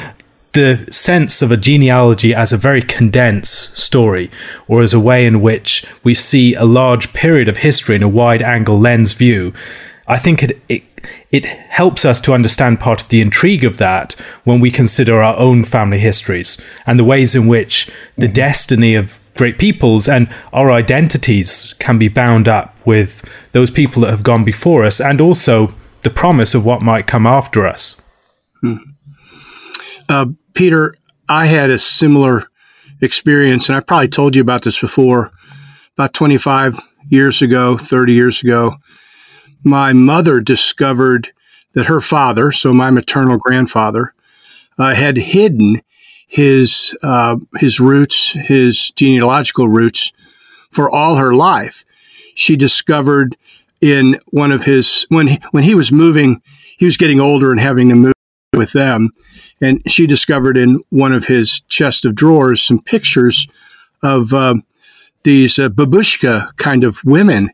the 0.54 0.86
sense 0.90 1.42
of 1.42 1.50
a 1.52 1.56
genealogy 1.56 2.34
as 2.34 2.52
a 2.52 2.56
very 2.56 2.82
condensed 2.82 3.76
story, 3.76 4.30
or 4.66 4.82
as 4.82 4.94
a 4.94 5.00
way 5.00 5.26
in 5.26 5.40
which 5.40 5.84
we 6.02 6.14
see 6.14 6.54
a 6.54 6.64
large 6.64 7.12
period 7.12 7.48
of 7.48 7.58
history 7.58 7.96
in 7.96 8.02
a 8.02 8.08
wide 8.08 8.42
angle 8.42 8.78
lens 8.78 9.12
view, 9.12 9.52
I 10.06 10.18
think 10.18 10.42
it, 10.42 10.60
it 10.68 10.82
it 11.30 11.44
helps 11.44 12.04
us 12.04 12.20
to 12.20 12.32
understand 12.32 12.80
part 12.80 13.02
of 13.02 13.08
the 13.08 13.20
intrigue 13.20 13.64
of 13.64 13.76
that 13.76 14.14
when 14.44 14.60
we 14.60 14.70
consider 14.70 15.20
our 15.20 15.36
own 15.36 15.64
family 15.64 15.98
histories 15.98 16.62
and 16.86 16.98
the 16.98 17.04
ways 17.04 17.34
in 17.34 17.46
which 17.46 17.90
the 18.16 18.26
mm-hmm. 18.26 18.32
destiny 18.32 18.94
of 18.94 19.20
great 19.36 19.58
peoples 19.58 20.08
and 20.08 20.32
our 20.52 20.70
identities 20.70 21.74
can 21.78 21.98
be 21.98 22.08
bound 22.08 22.48
up 22.48 22.74
with 22.86 23.22
those 23.52 23.70
people 23.70 24.02
that 24.02 24.10
have 24.10 24.22
gone 24.22 24.44
before 24.44 24.84
us 24.84 25.00
and 25.00 25.20
also 25.20 25.74
the 26.02 26.10
promise 26.10 26.54
of 26.54 26.64
what 26.64 26.82
might 26.82 27.06
come 27.06 27.26
after 27.26 27.66
us. 27.66 28.00
Hmm. 28.60 28.76
Uh, 30.08 30.26
Peter, 30.52 30.94
I 31.28 31.46
had 31.46 31.70
a 31.70 31.78
similar 31.78 32.44
experience, 33.00 33.68
and 33.68 33.76
I 33.76 33.80
probably 33.80 34.08
told 34.08 34.36
you 34.36 34.42
about 34.42 34.62
this 34.62 34.80
before. 34.80 35.32
About 35.96 36.12
25 36.12 36.78
years 37.08 37.40
ago, 37.40 37.78
30 37.78 38.12
years 38.12 38.42
ago, 38.42 38.76
my 39.62 39.92
mother 39.92 40.40
discovered 40.40 41.32
that 41.72 41.86
her 41.86 42.00
father, 42.00 42.52
so 42.52 42.72
my 42.72 42.90
maternal 42.90 43.38
grandfather, 43.38 44.14
uh, 44.78 44.94
had 44.94 45.16
hidden 45.16 45.80
his 46.26 46.96
uh, 47.02 47.36
his 47.58 47.78
roots, 47.78 48.32
his 48.32 48.90
genealogical 48.90 49.68
roots, 49.68 50.12
for 50.70 50.90
all 50.90 51.16
her 51.16 51.32
life. 51.32 51.84
She 52.34 52.56
discovered 52.56 53.36
in 53.80 54.18
one 54.30 54.50
of 54.50 54.64
his 54.64 55.06
when 55.10 55.28
he, 55.28 55.40
when 55.52 55.62
he 55.62 55.76
was 55.76 55.92
moving, 55.92 56.42
he 56.76 56.84
was 56.84 56.96
getting 56.96 57.20
older 57.20 57.52
and 57.52 57.60
having 57.60 57.88
to 57.88 57.94
move 57.94 58.14
with 58.56 58.72
them, 58.72 59.10
and 59.60 59.82
she 59.90 60.06
discovered 60.06 60.56
in 60.56 60.80
one 60.90 61.12
of 61.12 61.26
his 61.26 61.60
chest 61.62 62.04
of 62.04 62.14
drawers 62.14 62.62
some 62.62 62.80
pictures 62.80 63.46
of 64.02 64.32
uh, 64.32 64.54
these 65.22 65.58
uh, 65.58 65.68
babushka 65.68 66.54
kind 66.56 66.84
of 66.84 67.02
women, 67.04 67.50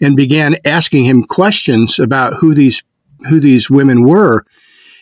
and 0.00 0.16
began 0.16 0.56
asking 0.64 1.04
him 1.04 1.22
questions 1.22 1.98
about 1.98 2.34
who 2.40 2.54
these 2.54 2.82
who 3.28 3.40
these 3.40 3.70
women 3.70 4.04
were, 4.04 4.44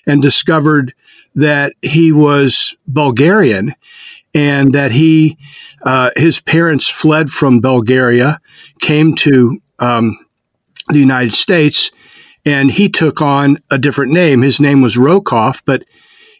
and 0.07 0.23
discovered 0.23 0.95
that 1.35 1.73
he 1.83 2.13
was 2.13 2.77
Bulgarian, 2.87 3.75
and 4.35 4.73
that 4.73 4.93
he 4.93 5.39
uh, 5.83 6.11
his 6.17 6.41
parents 6.41 6.89
fled 6.89 7.31
from 7.31 7.61
Bulgaria, 7.61 8.41
came 8.81 9.15
to 9.15 9.61
um, 9.79 10.19
the 10.89 10.99
United 10.99 11.33
States, 11.33 11.91
and 12.45 12.73
he 12.73 12.89
took 12.89 13.23
on 13.23 13.59
a 13.71 13.79
different 13.79 14.13
name. 14.13 14.43
His 14.43 14.61
name 14.61 14.83
was 14.83 14.97
Rokoff, 14.97 15.63
but 15.65 15.85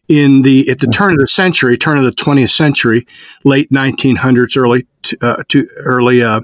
in 0.09 0.43
the 0.43 0.69
at 0.69 0.81
the 0.81 0.89
turn 0.89 1.13
of 1.13 1.19
the 1.21 1.29
century, 1.29 1.77
turn 1.79 1.99
of 1.99 2.05
the 2.05 2.11
20th 2.11 2.51
century, 2.51 3.07
late 3.45 3.71
1900s, 3.71 4.57
early 4.57 4.87
uh, 5.21 5.43
to 5.49 5.67
early 5.79 6.23
uh, 6.23 6.41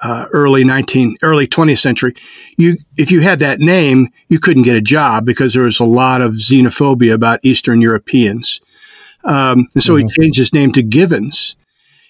uh, 0.00 0.26
early 0.32 0.64
19 0.64 1.16
early 1.22 1.46
20th 1.46 1.78
century, 1.78 2.14
you 2.56 2.76
if 2.96 3.10
you 3.10 3.20
had 3.20 3.38
that 3.40 3.58
name, 3.58 4.08
you 4.28 4.38
couldn't 4.38 4.62
get 4.62 4.76
a 4.76 4.80
job 4.80 5.24
because 5.24 5.54
there 5.54 5.64
was 5.64 5.80
a 5.80 5.84
lot 5.84 6.20
of 6.20 6.34
xenophobia 6.34 7.14
about 7.14 7.40
Eastern 7.42 7.80
Europeans. 7.80 8.60
Um, 9.24 9.68
and 9.74 9.82
so 9.82 9.94
mm-hmm. 9.94 10.06
he 10.06 10.22
changed 10.22 10.38
his 10.38 10.54
name 10.54 10.72
to 10.72 10.82
Givens. 10.82 11.56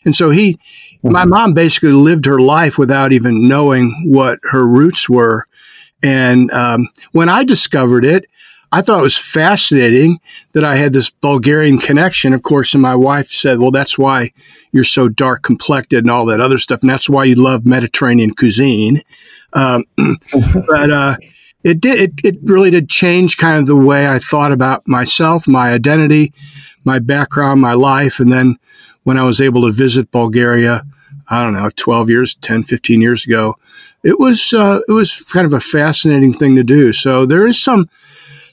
And 0.04 0.14
so 0.14 0.30
he, 0.30 0.54
mm-hmm. 0.54 1.12
my 1.12 1.24
mom 1.24 1.52
basically 1.54 1.92
lived 1.92 2.26
her 2.26 2.38
life 2.38 2.78
without 2.78 3.12
even 3.12 3.48
knowing 3.48 4.04
what 4.06 4.38
her 4.50 4.66
roots 4.66 5.08
were. 5.08 5.46
And 6.02 6.50
um, 6.52 6.88
when 7.12 7.28
I 7.28 7.44
discovered 7.44 8.04
it, 8.04 8.26
I 8.70 8.82
thought 8.82 9.00
it 9.00 9.02
was 9.02 9.16
fascinating 9.16 10.20
that 10.52 10.62
I 10.62 10.76
had 10.76 10.92
this 10.92 11.08
Bulgarian 11.08 11.78
connection. 11.78 12.34
Of 12.34 12.42
course, 12.42 12.74
and 12.74 12.82
my 12.82 12.94
wife 12.94 13.28
said, 13.28 13.58
"Well, 13.58 13.70
that's 13.70 13.96
why 13.96 14.32
you're 14.72 14.84
so 14.84 15.08
dark 15.08 15.42
complected 15.42 16.00
and 16.00 16.10
all 16.10 16.26
that 16.26 16.40
other 16.40 16.58
stuff, 16.58 16.82
and 16.82 16.90
that's 16.90 17.08
why 17.08 17.24
you 17.24 17.34
love 17.34 17.64
Mediterranean 17.64 18.34
cuisine." 18.34 19.02
Um, 19.54 19.84
but 20.66 20.90
uh, 20.90 21.16
it 21.64 21.80
did. 21.80 21.98
It, 21.98 22.12
it 22.24 22.38
really 22.42 22.70
did 22.70 22.90
change 22.90 23.38
kind 23.38 23.56
of 23.56 23.66
the 23.66 23.76
way 23.76 24.06
I 24.06 24.18
thought 24.18 24.52
about 24.52 24.86
myself, 24.86 25.48
my 25.48 25.70
identity, 25.70 26.34
my 26.84 26.98
background, 26.98 27.62
my 27.62 27.72
life, 27.72 28.20
and 28.20 28.30
then 28.30 28.58
when 29.02 29.16
I 29.16 29.22
was 29.22 29.40
able 29.40 29.62
to 29.62 29.72
visit 29.72 30.10
Bulgaria, 30.10 30.84
I 31.28 31.42
don't 31.42 31.54
know, 31.54 31.70
12 31.74 32.10
years, 32.10 32.34
10, 32.34 32.64
15 32.64 33.00
years 33.00 33.24
ago, 33.24 33.56
it 34.02 34.18
was 34.18 34.52
uh, 34.52 34.80
it 34.88 34.92
was 34.92 35.22
kind 35.22 35.46
of 35.46 35.52
a 35.52 35.60
fascinating 35.60 36.32
thing 36.32 36.56
to 36.56 36.62
do. 36.62 36.92
So 36.92 37.26
there 37.26 37.46
is 37.46 37.60
some 37.60 37.88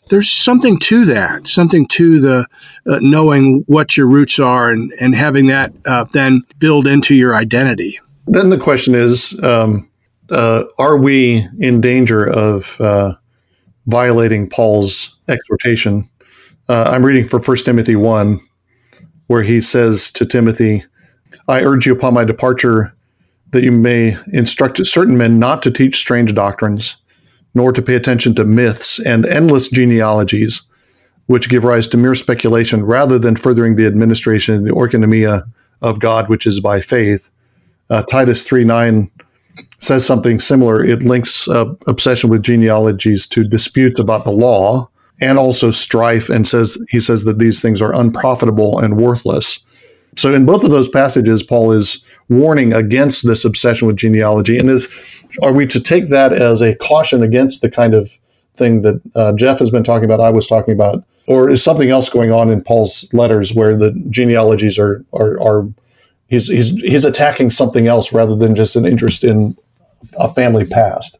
there's 0.09 0.29
something 0.29 0.77
to 0.79 1.05
that, 1.05 1.47
something 1.47 1.87
to 1.87 2.19
the 2.19 2.47
uh, 2.87 2.99
knowing 3.01 3.63
what 3.67 3.97
your 3.97 4.07
roots 4.07 4.39
are 4.39 4.69
and, 4.69 4.91
and 4.99 5.15
having 5.15 5.47
that 5.47 5.73
uh, 5.85 6.05
then 6.11 6.43
build 6.59 6.87
into 6.87 7.15
your 7.15 7.35
identity. 7.35 7.99
Then 8.27 8.49
the 8.49 8.57
question 8.57 8.95
is 8.95 9.41
um, 9.43 9.89
uh, 10.29 10.63
are 10.77 10.97
we 10.97 11.47
in 11.59 11.81
danger 11.81 12.23
of 12.27 12.79
uh, 12.79 13.15
violating 13.87 14.49
Paul's 14.49 15.17
exhortation? 15.27 16.09
Uh, 16.67 16.89
I'm 16.91 17.05
reading 17.05 17.27
for 17.27 17.39
1 17.39 17.57
Timothy 17.57 17.95
1, 17.95 18.39
where 19.27 19.43
he 19.43 19.61
says 19.61 20.09
to 20.11 20.25
Timothy, 20.25 20.83
I 21.47 21.61
urge 21.61 21.85
you 21.85 21.93
upon 21.93 22.15
my 22.15 22.23
departure 22.23 22.95
that 23.55 23.63
you 23.63 23.71
may 23.71 24.17
instruct 24.33 24.85
certain 24.85 25.17
men 25.17 25.39
not 25.39 25.63
to 25.63 25.71
teach 25.71 25.95
strange 25.95 26.35
doctrines 26.35 26.97
nor 27.53 27.71
to 27.71 27.81
pay 27.81 27.95
attention 27.95 28.35
to 28.35 28.43
myths 28.43 28.99
and 28.99 29.25
endless 29.25 29.69
genealogies, 29.69 30.61
which 31.27 31.49
give 31.49 31.63
rise 31.63 31.87
to 31.87 31.97
mere 31.97 32.13
speculation 32.13 32.85
rather 32.85 33.17
than 33.17 33.37
furthering 33.37 33.77
the 33.77 33.85
administration 33.87 34.55
and 34.55 34.67
the 34.67 34.73
oikonomia 34.73 35.41
of 35.81 36.01
God, 36.01 36.27
which 36.27 36.45
is 36.45 36.59
by 36.59 36.81
faith. 36.81 37.31
Uh, 37.89 38.03
Titus 38.03 38.43
3 38.43 38.65
9 38.65 39.09
says 39.79 40.05
something 40.05 40.41
similar. 40.41 40.83
It 40.83 41.03
links 41.03 41.47
uh, 41.47 41.73
obsession 41.87 42.29
with 42.29 42.43
genealogies 42.43 43.25
to 43.27 43.45
disputes 43.45 44.01
about 44.01 44.25
the 44.25 44.31
law 44.31 44.89
and 45.21 45.39
also 45.39 45.71
strife, 45.71 46.29
and 46.29 46.45
says 46.45 46.77
he 46.89 46.99
says 46.99 47.23
that 47.23 47.39
these 47.39 47.61
things 47.61 47.81
are 47.81 47.95
unprofitable 47.95 48.79
and 48.79 48.97
worthless. 48.97 49.65
So, 50.17 50.33
in 50.33 50.45
both 50.45 50.63
of 50.63 50.71
those 50.71 50.89
passages, 50.89 51.43
Paul 51.43 51.71
is 51.71 52.05
warning 52.29 52.73
against 52.73 53.27
this 53.27 53.45
obsession 53.45 53.87
with 53.87 53.97
genealogy 53.97 54.57
and 54.57 54.69
is 54.69 54.87
are 55.41 55.53
we 55.53 55.67
to 55.67 55.81
take 55.81 56.07
that 56.07 56.33
as 56.33 56.61
a 56.61 56.75
caution 56.75 57.21
against 57.21 57.61
the 57.61 57.69
kind 57.69 57.93
of 57.93 58.17
thing 58.55 58.81
that 58.81 59.01
uh, 59.15 59.33
Jeff 59.33 59.59
has 59.59 59.69
been 59.69 59.83
talking 59.83 60.05
about, 60.05 60.21
I 60.21 60.29
was 60.29 60.47
talking 60.47 60.73
about, 60.73 61.03
or 61.27 61.49
is 61.49 61.63
something 61.63 61.89
else 61.89 62.09
going 62.09 62.31
on 62.31 62.49
in 62.49 62.61
Paul's 62.61 63.11
letters 63.13 63.53
where 63.53 63.75
the 63.75 63.91
genealogies 64.09 64.79
are 64.79 65.03
are, 65.13 65.39
are 65.41 65.67
he's, 66.27 66.47
he's 66.47 66.69
he's 66.81 67.05
attacking 67.05 67.49
something 67.49 67.87
else 67.87 68.13
rather 68.13 68.35
than 68.35 68.55
just 68.55 68.75
an 68.75 68.85
interest 68.85 69.23
in 69.23 69.57
a 70.17 70.33
family 70.33 70.65
past? 70.65 71.19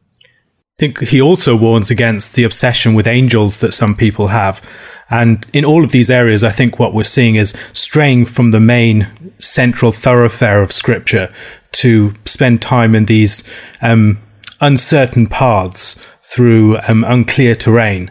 I 0.78 0.80
think 0.80 1.08
he 1.08 1.22
also 1.22 1.56
warns 1.56 1.90
against 1.90 2.34
the 2.34 2.44
obsession 2.44 2.92
with 2.92 3.06
angels 3.06 3.60
that 3.60 3.72
some 3.72 3.94
people 3.94 4.28
have. 4.28 4.60
And 5.08 5.46
in 5.54 5.64
all 5.64 5.82
of 5.82 5.90
these 5.90 6.10
areas, 6.10 6.44
I 6.44 6.50
think 6.50 6.78
what 6.78 6.92
we're 6.92 7.02
seeing 7.04 7.36
is 7.36 7.56
straying 7.72 8.26
from 8.26 8.50
the 8.50 8.60
main 8.60 9.08
central 9.38 9.90
thoroughfare 9.90 10.60
of 10.60 10.72
Scripture 10.72 11.32
to 11.72 12.12
spend 12.26 12.60
time 12.60 12.94
in 12.94 13.06
these 13.06 13.48
um, 13.80 14.18
uncertain 14.60 15.28
paths 15.28 15.94
through 16.20 16.76
um, 16.86 17.04
unclear 17.04 17.54
terrain. 17.54 18.10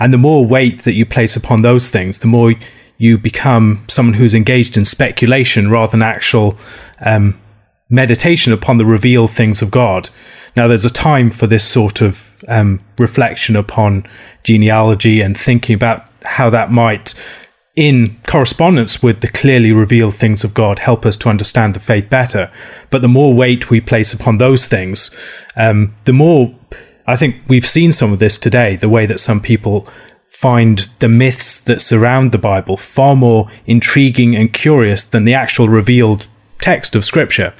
And 0.00 0.10
the 0.10 0.18
more 0.18 0.46
weight 0.46 0.84
that 0.84 0.94
you 0.94 1.04
place 1.04 1.36
upon 1.36 1.60
those 1.60 1.90
things, 1.90 2.20
the 2.20 2.28
more 2.28 2.54
you 2.96 3.18
become 3.18 3.84
someone 3.88 4.14
who's 4.14 4.34
engaged 4.34 4.78
in 4.78 4.86
speculation 4.86 5.70
rather 5.70 5.90
than 5.90 6.02
actual 6.02 6.56
um, 7.00 7.38
meditation 7.90 8.54
upon 8.54 8.78
the 8.78 8.86
revealed 8.86 9.32
things 9.32 9.60
of 9.60 9.70
God. 9.70 10.08
Now, 10.56 10.66
there's 10.68 10.84
a 10.84 10.90
time 10.90 11.30
for 11.30 11.46
this 11.46 11.64
sort 11.64 12.00
of 12.00 12.42
um, 12.48 12.80
reflection 12.98 13.56
upon 13.56 14.06
genealogy 14.42 15.20
and 15.20 15.36
thinking 15.36 15.74
about 15.74 16.08
how 16.24 16.50
that 16.50 16.70
might 16.70 17.14
in 17.76 18.16
correspondence 18.26 19.02
with 19.02 19.20
the 19.20 19.28
clearly 19.28 19.70
revealed 19.70 20.14
things 20.14 20.42
of 20.42 20.54
God, 20.54 20.78
help 20.78 21.04
us 21.04 21.16
to 21.18 21.28
understand 21.28 21.74
the 21.74 21.80
faith 21.80 22.08
better. 22.08 22.50
But 22.88 23.02
the 23.02 23.08
more 23.08 23.34
weight 23.34 23.70
we 23.70 23.82
place 23.82 24.14
upon 24.14 24.38
those 24.38 24.66
things, 24.66 25.14
um, 25.56 25.94
the 26.06 26.14
more 26.14 26.58
I 27.06 27.16
think 27.16 27.36
we've 27.46 27.66
seen 27.66 27.92
some 27.92 28.12
of 28.12 28.18
this 28.18 28.38
today, 28.38 28.76
the 28.76 28.88
way 28.88 29.06
that 29.06 29.20
some 29.20 29.40
people 29.40 29.86
find 30.26 30.88
the 30.98 31.08
myths 31.08 31.60
that 31.60 31.80
surround 31.80 32.32
the 32.32 32.38
Bible 32.38 32.76
far 32.76 33.14
more 33.14 33.48
intriguing 33.66 34.34
and 34.34 34.52
curious 34.52 35.04
than 35.04 35.24
the 35.24 35.34
actual 35.34 35.68
revealed 35.68 36.26
text 36.60 36.96
of 36.96 37.04
Scripture. 37.04 37.54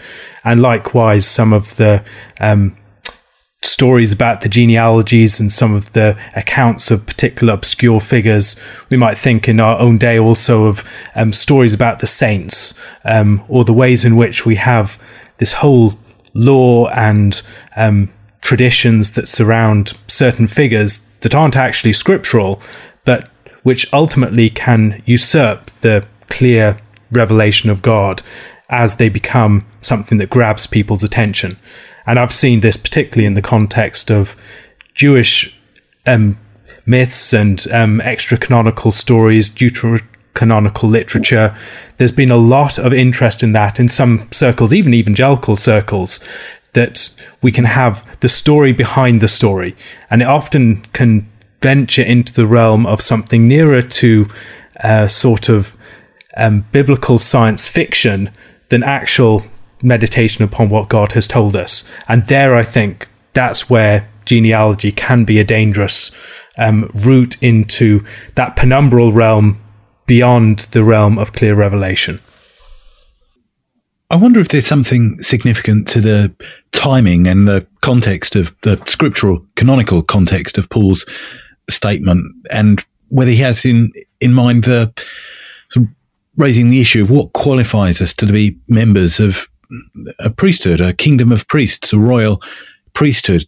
And 0.45 0.61
likewise, 0.61 1.26
some 1.26 1.53
of 1.53 1.76
the 1.76 2.05
um, 2.41 2.76
stories 3.66 4.12
about 4.12 4.40
the 4.40 4.49
genealogies 4.49 5.40
and 5.40 5.52
some 5.52 5.75
of 5.75 5.92
the 5.92 6.18
accounts 6.35 6.90
of 6.90 7.06
particular 7.06 7.52
obscure 7.52 8.00
figures. 8.00 8.61
We 8.90 8.96
might 8.96 9.18
think 9.18 9.49
in 9.49 9.61
our 9.61 9.78
own 9.78 9.99
day 9.99 10.18
also 10.18 10.66
of 10.66 10.85
um, 11.14 11.32
stories 11.32 11.75
about 11.75 11.99
the 11.99 12.06
saints 12.06 12.75
um, 13.04 13.44
or 13.49 13.64
the 13.64 13.73
ways 13.73 14.04
in 14.04 14.16
which 14.16 14.46
we 14.46 14.56
have 14.56 15.02
this 15.38 15.54
whole 15.54 15.99
law 16.35 16.88
and 16.88 17.42
um, 17.76 18.11
traditions 18.40 19.12
that 19.12 19.28
surround 19.28 19.94
certain 20.06 20.46
figures 20.46 21.08
that 21.20 21.35
aren't 21.35 21.56
actually 21.56 21.92
scriptural, 21.92 22.61
but 23.04 23.28
which 23.62 23.92
ultimately 23.92 24.49
can 24.49 25.02
usurp 25.06 25.66
the 25.66 26.06
clear 26.28 26.78
revelation 27.11 27.70
of 27.70 27.82
God 27.82 28.23
as 28.68 28.96
they 28.96 29.08
become 29.08 29.66
something 29.80 30.18
that 30.18 30.30
grabs 30.30 30.66
people's 30.66 31.04
attention. 31.04 31.56
And 32.06 32.18
I've 32.18 32.32
seen 32.32 32.60
this 32.60 32.76
particularly 32.76 33.26
in 33.26 33.34
the 33.34 33.42
context 33.42 34.10
of 34.10 34.36
Jewish 34.94 35.58
um, 36.06 36.38
myths 36.86 37.32
and 37.32 37.66
um, 37.72 38.00
extra 38.00 38.38
canonical 38.38 38.92
stories, 38.92 39.50
deuterocanonical 39.50 40.88
literature. 40.88 41.56
There's 41.96 42.12
been 42.12 42.30
a 42.30 42.36
lot 42.36 42.78
of 42.78 42.92
interest 42.92 43.42
in 43.42 43.52
that 43.52 43.80
in 43.80 43.88
some 43.88 44.28
circles, 44.30 44.72
even 44.72 44.94
evangelical 44.94 45.56
circles, 45.56 46.25
that 46.75 47.10
we 47.42 47.50
can 47.50 47.64
have 47.64 48.18
the 48.20 48.28
story 48.28 48.72
behind 48.72 49.20
the 49.20 49.28
story. 49.28 49.75
And 50.10 50.22
it 50.22 50.28
often 50.28 50.82
can 50.92 51.28
venture 51.60 52.02
into 52.02 52.32
the 52.32 52.46
realm 52.46 52.86
of 52.86 53.00
something 53.00 53.48
nearer 53.48 53.82
to 53.82 54.26
a 54.76 55.08
sort 55.08 55.48
of 55.48 55.76
um, 56.36 56.66
biblical 56.70 57.18
science 57.18 57.66
fiction 57.66 58.30
than 58.68 58.82
actual 58.82 59.42
meditation 59.83 60.45
upon 60.45 60.68
what 60.71 60.88
God 60.88 61.12
has 61.12 61.26
told 61.26 61.54
us. 61.56 61.88
And 62.09 62.26
there, 62.26 62.56
I 62.56 62.62
think 62.62 63.09
that's 63.33 63.68
where 63.68 64.09
genealogy 64.25 64.92
can 64.92 65.25
be 65.25 65.38
a 65.38 65.45
dangerous 65.45 66.14
um, 66.59 66.90
route 66.95 67.40
into 67.42 68.04
that 68.35 68.56
penumbral 68.56 69.14
realm 69.14 69.61
beyond 70.06 70.61
the 70.61 70.85
realm 70.85 71.18
of 71.18 71.33
clear 71.33 71.54
revelation. 71.54 72.21
I 74.09 74.16
wonder 74.16 74.38
if 74.38 74.49
there's 74.49 74.66
something 74.66 75.21
significant 75.21 75.88
to 75.88 76.00
the 76.00 76.33
timing 76.71 77.26
and 77.26 77.49
the 77.49 77.66
context 77.80 78.37
of 78.37 78.54
the 78.62 78.76
scriptural 78.87 79.45
canonical 79.56 80.02
context 80.02 80.59
of 80.59 80.71
Paul's 80.71 81.04
statement, 81.68 82.25
and 82.52 82.85
whether 83.09 83.33
he 83.33 83.38
has 83.38 83.64
in 83.64 83.90
in 84.21 84.33
mind 84.33 84.64
the 84.64 84.92
sort 85.71 85.87
of 85.87 85.92
raising 86.37 86.71
the 86.71 86.80
issue 86.80 87.02
of 87.02 87.11
what 87.11 87.33
qualifies 87.33 88.00
us 88.00 88.14
to 88.14 88.26
be 88.26 88.56
members 88.68 89.18
of 89.18 89.49
a 90.18 90.30
priesthood, 90.30 90.80
a 90.80 90.92
kingdom 90.92 91.32
of 91.32 91.46
priests, 91.49 91.92
a 91.92 91.99
royal 91.99 92.42
priesthood. 92.94 93.46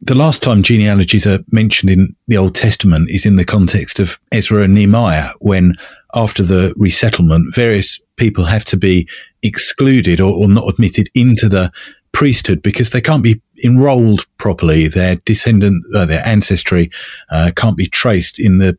The 0.00 0.14
last 0.14 0.42
time 0.42 0.62
genealogies 0.62 1.26
are 1.26 1.38
mentioned 1.50 1.90
in 1.90 2.14
the 2.26 2.36
Old 2.36 2.54
Testament 2.54 3.10
is 3.10 3.24
in 3.24 3.36
the 3.36 3.44
context 3.44 3.98
of 3.98 4.18
Ezra 4.32 4.62
and 4.62 4.74
Nehemiah, 4.74 5.30
when 5.40 5.74
after 6.14 6.42
the 6.42 6.74
resettlement, 6.76 7.54
various 7.54 8.00
people 8.16 8.44
have 8.44 8.64
to 8.66 8.76
be 8.76 9.08
excluded 9.42 10.20
or, 10.20 10.32
or 10.32 10.48
not 10.48 10.68
admitted 10.68 11.08
into 11.14 11.48
the 11.48 11.72
priesthood 12.12 12.62
because 12.62 12.90
they 12.90 13.00
can't 13.00 13.22
be 13.22 13.40
enrolled 13.64 14.26
properly. 14.38 14.88
Their 14.88 15.16
descendant, 15.16 15.84
uh, 15.94 16.06
their 16.06 16.24
ancestry 16.26 16.90
uh, 17.30 17.50
can't 17.56 17.76
be 17.76 17.88
traced 17.88 18.38
in 18.38 18.58
the 18.58 18.78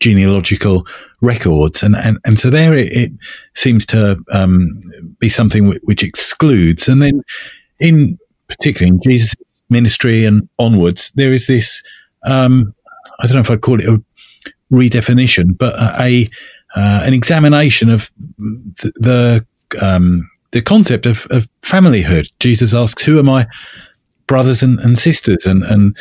genealogical 0.00 0.86
records, 1.20 1.82
and 1.82 1.96
and, 1.96 2.18
and 2.24 2.38
so 2.38 2.50
there 2.50 2.76
it, 2.76 2.92
it 2.92 3.12
seems 3.54 3.86
to 3.86 4.18
um, 4.32 4.68
be 5.18 5.28
something 5.28 5.78
which 5.82 6.02
excludes. 6.02 6.88
And 6.88 7.02
then, 7.02 7.22
in 7.80 8.18
particularly 8.48 8.96
in 8.96 9.00
Jesus' 9.02 9.34
ministry 9.70 10.24
and 10.24 10.48
onwards, 10.58 11.12
there 11.14 11.32
is 11.32 11.46
this. 11.46 11.82
Um, 12.24 12.74
I 13.20 13.26
don't 13.26 13.34
know 13.34 13.40
if 13.40 13.50
I'd 13.50 13.60
call 13.60 13.80
it 13.80 13.88
a 13.88 14.02
redefinition, 14.72 15.56
but 15.56 15.74
a, 16.00 16.28
uh, 16.76 17.02
an 17.04 17.14
examination 17.14 17.90
of 17.90 18.10
the, 18.38 18.92
the 18.96 19.46
um, 19.84 20.30
the 20.52 20.62
concept 20.62 21.06
of, 21.06 21.26
of 21.30 21.48
familyhood. 21.62 22.30
Jesus 22.40 22.74
asks, 22.74 23.02
"Who 23.02 23.18
am 23.18 23.26
my 23.26 23.46
brothers 24.28 24.62
and, 24.62 24.78
and 24.80 24.98
sisters?" 24.98 25.44
and 25.44 25.64
and 25.64 25.96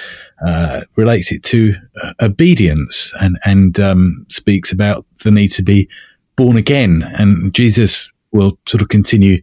uh, 0.45 0.81
relates 0.95 1.31
it 1.31 1.41
to 1.43 1.73
uh, 2.03 2.13
obedience 2.21 3.11
and 3.19 3.39
and 3.45 3.79
um, 3.79 4.25
speaks 4.29 4.71
about 4.71 5.05
the 5.23 5.31
need 5.31 5.49
to 5.53 5.63
be 5.63 5.89
born 6.35 6.55
again. 6.57 7.03
And 7.17 7.53
Jesus 7.53 8.11
will 8.31 8.59
sort 8.67 8.83
of 8.83 8.89
continue 8.89 9.41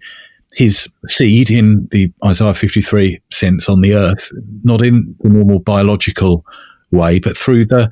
his 0.53 0.89
seed 1.09 1.51
in 1.51 1.89
the 1.91 2.13
Isaiah 2.25 2.55
53 2.55 3.21
sense 3.33 3.69
on 3.69 3.81
the 3.81 3.95
earth, 3.95 4.31
not 4.63 4.83
in 4.83 5.17
the 5.21 5.29
normal 5.29 5.59
biological 5.59 6.45
way, 6.93 7.19
but 7.19 7.37
through 7.37 7.67
the 7.67 7.91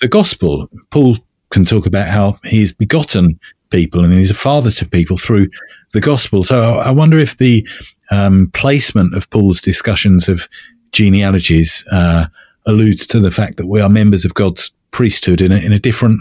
the 0.00 0.08
gospel. 0.08 0.68
Paul 0.90 1.16
can 1.50 1.64
talk 1.64 1.86
about 1.86 2.08
how 2.08 2.38
he's 2.44 2.72
begotten 2.72 3.38
people 3.70 4.04
and 4.04 4.12
he's 4.12 4.30
a 4.30 4.34
father 4.34 4.70
to 4.70 4.86
people 4.86 5.16
through 5.16 5.48
the 5.92 6.00
gospel. 6.00 6.44
So 6.44 6.78
I 6.78 6.90
wonder 6.90 7.18
if 7.18 7.38
the 7.38 7.66
um, 8.10 8.50
placement 8.54 9.14
of 9.14 9.28
Paul's 9.30 9.60
discussions 9.60 10.28
of 10.28 10.48
genealogies 10.92 11.84
uh, 11.92 12.26
alludes 12.66 13.06
to 13.08 13.20
the 13.20 13.30
fact 13.30 13.56
that 13.56 13.66
we 13.66 13.80
are 13.80 13.88
members 13.88 14.24
of 14.24 14.34
God's 14.34 14.70
priesthood 14.90 15.40
in 15.40 15.52
a, 15.52 15.56
in 15.56 15.72
a 15.72 15.78
different 15.78 16.20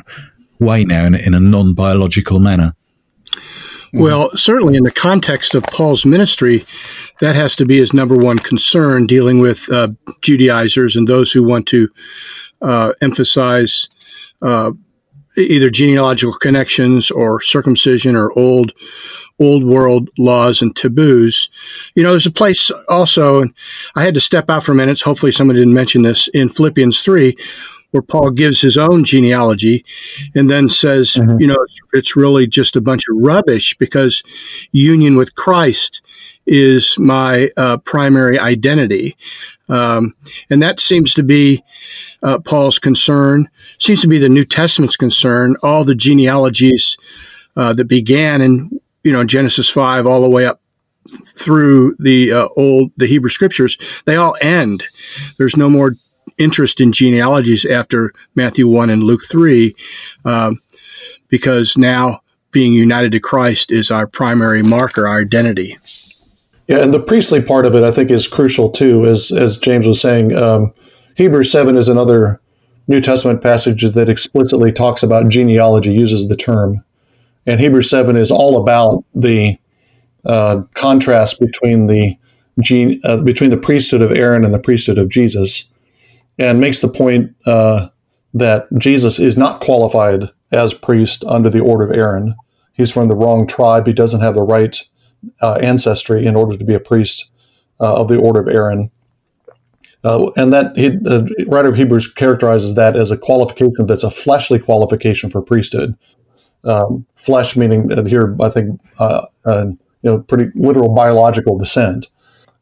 way 0.60 0.84
now, 0.84 1.06
in 1.06 1.16
a, 1.16 1.18
in 1.20 1.34
a 1.34 1.40
non 1.40 1.74
biological 1.74 2.40
manner. 2.40 2.76
Well, 3.94 4.30
certainly 4.36 4.76
in 4.76 4.84
the 4.84 4.92
context 4.92 5.56
of 5.56 5.64
Paul's 5.64 6.06
ministry, 6.06 6.66
that 7.22 7.36
has 7.36 7.56
to 7.56 7.66
be 7.66 7.78
his 7.78 7.94
number 7.94 8.18
one 8.18 8.38
concern, 8.38 9.08
dealing 9.08 9.40
with 9.40 9.72
uh, 9.72 9.90
Judaizers 10.22 10.98
and 10.98 11.08
those 11.08 11.32
who 11.32 11.44
want 11.44 11.66
to 11.68 11.88
uh, 12.62 12.92
emphasize 13.02 13.88
uh, 14.42 14.72
either 15.38 15.70
genealogical 15.70 16.34
connections 16.34 17.10
or 17.10 17.40
circumcision 17.40 18.18
or 18.18 18.38
old 18.38 18.74
old 19.40 19.64
world 19.64 20.10
laws 20.18 20.62
and 20.62 20.76
taboos. 20.76 21.50
You 21.96 22.04
know, 22.04 22.12
there's 22.12 22.26
a 22.26 22.32
place 22.32 22.72
also, 22.90 23.42
and 23.42 23.54
I 23.96 24.04
had 24.04 24.14
to 24.14 24.20
step 24.20 24.50
out 24.50 24.64
for 24.64 24.72
a 24.72 24.76
minute. 24.76 25.02
Hopefully, 25.02 25.32
someone 25.32 25.56
didn't 25.56 25.74
mention 25.74 26.04
this 26.04 26.28
in 26.30 26.50
Philippians 26.50 27.02
3, 27.02 27.36
where 27.92 28.02
Paul 28.02 28.32
gives 28.32 28.62
his 28.62 28.78
own 28.78 29.04
genealogy 29.04 29.86
and 30.34 30.50
then 30.50 30.70
says, 30.70 31.14
mm-hmm. 31.14 31.40
you 31.40 31.48
know, 31.48 31.56
it's, 31.66 31.80
it's, 31.94 32.16
really 32.16 32.48
just 32.48 32.76
a 32.76 32.82
bunch 32.82 33.04
of 33.10 33.18
rubbish 33.18 33.78
because 33.78 34.22
union 34.72 35.16
with 35.16 35.36
Christ 35.36 36.02
is 36.46 36.98
my 37.00 37.50
uh, 37.58 37.78
primary 37.78 38.38
identity. 38.38 39.16
Um, 39.68 40.14
and 40.50 40.62
that 40.62 40.80
seems 40.80 41.14
to 41.16 41.24
be 41.24 41.64
uh, 42.22 42.40
Paul's 42.40 42.80
concern, 42.80 43.50
seems 43.80 44.02
to 44.02 44.08
be 44.08 44.20
the 44.20 44.30
New 44.30 44.46
Testament's 44.46 44.96
concern. 44.96 45.56
All 45.64 45.84
the 45.84 45.96
genealogies 45.96 46.98
uh, 47.56 47.74
that 47.74 47.86
began 47.86 48.42
in 48.42 48.80
you 49.06 49.12
know 49.12 49.24
Genesis 49.24 49.70
five 49.70 50.06
all 50.06 50.22
the 50.22 50.30
way 50.30 50.46
up 50.46 50.60
through 51.38 51.96
the 52.00 52.32
uh, 52.32 52.48
old 52.58 52.92
the 52.98 53.06
Hebrew 53.06 53.30
scriptures, 53.30 53.78
they 54.06 54.16
all 54.16 54.36
end. 54.42 54.84
There's 55.38 55.56
no 55.56 55.70
more 55.70 55.94
interest 56.38 56.82
in 56.82 56.92
genealogies 56.92 57.66
after 57.66 58.14
Matthew 58.34 58.68
one 58.68 58.90
and 58.90 59.04
Luke 59.04 59.22
three, 59.30 59.76
um, 60.26 60.58
because 61.30 61.78
now 61.78 62.22
being 62.52 62.74
united 62.74 63.12
to 63.12 63.20
Christ 63.20 63.72
is 63.72 63.92
our 63.92 64.08
primary 64.08 64.64
marker, 64.64 65.08
our 65.08 65.22
identity. 65.22 65.78
Yeah, 66.68 66.82
and 66.82 66.94
the 66.94 67.00
priestly 67.00 67.42
part 67.42 67.68
of 67.68 67.76
it, 67.76 67.84
I 67.84 67.92
think, 67.92 68.10
is 68.10 68.28
crucial 68.28 68.72
too. 68.72 69.06
As 69.06 69.32
as 69.32 69.58
James 69.58 69.88
was 69.88 70.02
saying, 70.02 70.36
um, 70.36 70.74
Hebrews 71.16 71.52
seven 71.52 71.78
is 71.78 71.90
another 71.90 72.42
New 72.88 73.02
Testament 73.02 73.44
passage 73.44 73.84
that 73.84 74.10
explicitly 74.10 74.72
talks 74.72 75.04
about 75.04 75.30
genealogy, 75.30 75.94
uses 75.94 76.28
the 76.28 76.36
term, 76.36 76.84
and 77.46 77.60
Hebrews 77.60 77.90
seven 77.90 78.16
is 78.16 78.32
all 78.32 78.62
about 78.62 79.04
the 79.14 79.58
uh, 80.26 80.64
contrast 80.74 81.40
between 81.40 81.88
the 81.88 82.18
gene, 82.62 83.00
uh, 83.04 83.22
between 83.22 83.50
the 83.50 83.58
priesthood 83.58 84.02
of 84.02 84.12
Aaron 84.12 84.44
and 84.44 84.54
the 84.54 84.60
priesthood 84.60 84.98
of 84.98 85.10
Jesus, 85.10 85.70
and 86.40 86.60
makes 86.60 86.82
the 86.82 86.88
point 86.88 87.36
uh, 87.46 87.90
that 88.34 88.68
Jesus 88.78 89.20
is 89.20 89.38
not 89.38 89.62
qualified 89.62 90.30
as 90.52 90.74
priest 90.74 91.24
under 91.26 91.50
the 91.50 91.60
order 91.60 91.90
of 91.90 91.98
Aaron. 91.98 92.36
He's 92.74 92.92
from 92.92 93.08
the 93.08 93.16
wrong 93.16 93.48
tribe. 93.48 93.88
He 93.88 93.94
doesn't 93.94 94.22
have 94.22 94.36
the 94.36 94.42
right 94.42 94.82
uh, 95.42 95.56
ancestry 95.56 96.26
in 96.26 96.36
order 96.36 96.58
to 96.58 96.66
be 96.66 96.74
a 96.74 96.80
priest 96.80 97.32
uh, 97.80 98.02
of 98.02 98.08
the 98.08 98.18
order 98.18 98.42
of 98.42 98.48
Aaron. 98.48 98.92
Uh, 100.04 100.30
and 100.38 100.54
that 100.54 100.78
he, 100.78 100.90
the 100.90 101.46
writer 101.48 101.70
of 101.70 101.76
Hebrews 101.76 102.14
characterizes 102.14 102.76
that 102.76 102.96
as 102.96 103.10
a 103.10 103.18
qualification 103.18 103.88
that's 103.88 104.04
a 104.04 104.12
fleshly 104.12 104.60
qualification 104.60 105.32
for 105.32 105.42
priesthood. 105.42 105.98
Um, 106.66 107.06
flesh 107.16 107.56
meaning 107.56 107.90
here, 108.08 108.36
I 108.42 108.50
think, 108.50 108.80
uh, 109.00 109.26
uh, 109.46 109.66
you 109.68 109.78
know, 110.12 110.20
pretty 110.22 110.52
literal 110.56 110.94
biological 110.94 111.58
descent. 111.58 112.08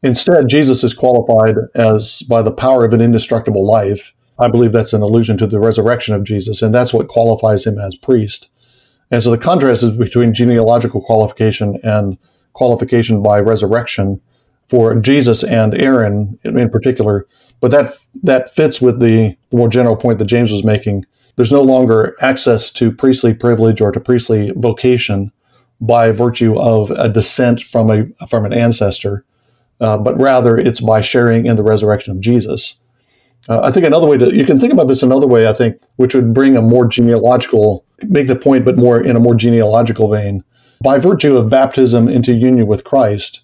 Instead, 0.02 0.48
Jesus 0.48 0.84
is 0.84 0.92
qualified 0.92 1.56
as 1.74 2.22
by 2.22 2.42
the 2.42 2.52
power 2.52 2.84
of 2.84 2.92
an 2.92 3.00
indestructible 3.00 3.66
life. 3.66 4.12
I 4.38 4.48
believe 4.48 4.72
that's 4.72 4.92
an 4.92 5.00
allusion 5.00 5.38
to 5.38 5.46
the 5.46 5.58
resurrection 5.58 6.14
of 6.14 6.24
Jesus, 6.24 6.60
and 6.60 6.74
that's 6.74 6.92
what 6.92 7.08
qualifies 7.08 7.66
him 7.66 7.78
as 7.78 7.96
priest. 7.96 8.50
And 9.10 9.22
so 9.22 9.30
the 9.30 9.38
contrast 9.38 9.82
is 9.82 9.96
between 9.96 10.34
genealogical 10.34 11.00
qualification 11.00 11.78
and 11.82 12.18
qualification 12.52 13.22
by 13.22 13.40
resurrection 13.40 14.20
for 14.68 14.94
Jesus 15.00 15.44
and 15.44 15.74
Aaron 15.74 16.38
in 16.44 16.70
particular. 16.70 17.26
But 17.60 17.70
that 17.70 17.94
that 18.22 18.54
fits 18.54 18.80
with 18.80 19.00
the 19.00 19.36
more 19.52 19.68
general 19.68 19.96
point 19.96 20.18
that 20.18 20.26
James 20.26 20.52
was 20.52 20.64
making. 20.64 21.06
There's 21.36 21.52
no 21.52 21.62
longer 21.62 22.14
access 22.20 22.70
to 22.74 22.92
priestly 22.92 23.34
privilege 23.34 23.80
or 23.80 23.92
to 23.92 24.00
priestly 24.00 24.52
vocation 24.56 25.32
by 25.80 26.12
virtue 26.12 26.58
of 26.58 26.90
a 26.92 27.08
descent 27.08 27.60
from 27.60 27.90
a 27.90 28.26
from 28.26 28.44
an 28.44 28.52
ancestor, 28.52 29.24
uh, 29.80 29.98
but 29.98 30.18
rather 30.18 30.56
it's 30.56 30.80
by 30.80 31.00
sharing 31.00 31.46
in 31.46 31.56
the 31.56 31.62
resurrection 31.62 32.12
of 32.12 32.20
Jesus. 32.20 32.80
Uh, 33.48 33.60
I 33.62 33.70
think 33.70 33.84
another 33.84 34.06
way 34.06 34.16
to 34.16 34.34
you 34.34 34.46
can 34.46 34.58
think 34.58 34.72
about 34.72 34.88
this 34.88 35.02
another 35.02 35.26
way. 35.26 35.48
I 35.48 35.52
think 35.52 35.80
which 35.96 36.14
would 36.14 36.32
bring 36.32 36.56
a 36.56 36.62
more 36.62 36.86
genealogical 36.86 37.84
make 38.02 38.28
the 38.28 38.36
point, 38.36 38.64
but 38.64 38.76
more 38.76 39.00
in 39.00 39.16
a 39.16 39.20
more 39.20 39.34
genealogical 39.34 40.08
vein 40.08 40.44
by 40.84 40.98
virtue 40.98 41.36
of 41.36 41.48
baptism 41.48 42.08
into 42.08 42.34
union 42.34 42.66
with 42.66 42.84
Christ, 42.84 43.40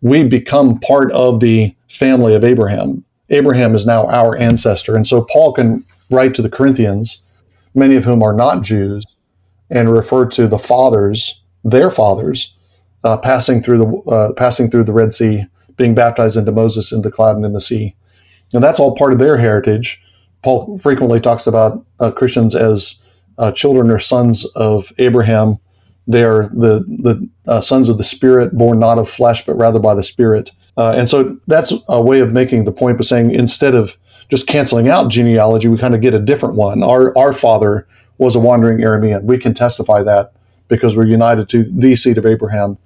we 0.00 0.22
become 0.22 0.78
part 0.78 1.10
of 1.12 1.40
the 1.40 1.74
family 1.90 2.34
of 2.34 2.44
Abraham. 2.44 3.04
Abraham 3.30 3.74
is 3.74 3.84
now 3.84 4.06
our 4.06 4.36
ancestor. 4.36 4.94
And 4.94 5.06
so 5.06 5.24
Paul 5.24 5.52
can 5.52 5.84
write 6.10 6.34
to 6.34 6.42
the 6.42 6.48
Corinthians, 6.48 7.20
many 7.74 7.96
of 7.96 8.04
whom 8.04 8.22
are 8.22 8.32
not 8.32 8.62
Jews, 8.62 9.04
and 9.70 9.90
refer 9.90 10.26
to 10.26 10.46
the 10.46 10.58
fathers, 10.58 11.42
their 11.64 11.90
fathers, 11.90 12.56
uh, 13.02 13.16
passing 13.18 13.62
through 13.62 13.78
the 13.78 14.10
uh, 14.10 14.32
passing 14.34 14.70
through 14.70 14.84
the 14.84 14.92
Red 14.92 15.12
Sea, 15.12 15.44
being 15.76 15.94
baptized 15.94 16.36
into 16.36 16.52
Moses 16.52 16.92
in 16.92 17.02
the 17.02 17.10
cloud 17.10 17.36
and 17.36 17.44
in 17.44 17.52
the 17.52 17.60
sea, 17.60 17.94
and 18.52 18.62
that's 18.62 18.80
all 18.80 18.96
part 18.96 19.12
of 19.12 19.18
their 19.18 19.36
heritage. 19.36 20.02
Paul 20.42 20.78
frequently 20.78 21.20
talks 21.20 21.46
about 21.46 21.84
uh, 22.00 22.10
Christians 22.10 22.54
as 22.54 23.00
uh, 23.38 23.50
children 23.52 23.90
or 23.90 23.98
sons 23.98 24.44
of 24.56 24.92
Abraham. 24.98 25.56
They 26.06 26.22
are 26.22 26.48
the 26.48 26.84
the 26.86 27.28
uh, 27.46 27.60
sons 27.60 27.88
of 27.88 27.98
the 27.98 28.04
Spirit, 28.04 28.56
born 28.56 28.78
not 28.78 28.98
of 28.98 29.08
flesh, 29.08 29.44
but 29.44 29.56
rather 29.56 29.78
by 29.78 29.94
the 29.94 30.02
Spirit. 30.02 30.52
Uh, 30.76 30.92
and 30.96 31.08
so 31.08 31.36
that's 31.46 31.72
a 31.88 32.02
way 32.02 32.20
of 32.20 32.32
making 32.32 32.64
the 32.64 32.72
point, 32.72 32.98
but 32.98 33.06
saying 33.06 33.30
instead 33.30 33.74
of 33.74 33.96
just 34.30 34.46
canceling 34.46 34.88
out 34.88 35.10
genealogy, 35.10 35.68
we 35.68 35.78
kind 35.78 35.94
of 35.94 36.00
get 36.00 36.14
a 36.14 36.18
different 36.18 36.54
one. 36.54 36.82
Our 36.82 37.16
our 37.16 37.32
father 37.32 37.86
was 38.18 38.36
a 38.36 38.40
wandering 38.40 38.78
Aramean. 38.78 39.24
We 39.24 39.38
can 39.38 39.54
testify 39.54 40.02
that 40.02 40.32
because 40.68 40.96
we're 40.96 41.06
united 41.06 41.48
to 41.50 41.64
the 41.64 41.94
seed 41.94 42.18
of 42.18 42.26
Abraham 42.26 42.78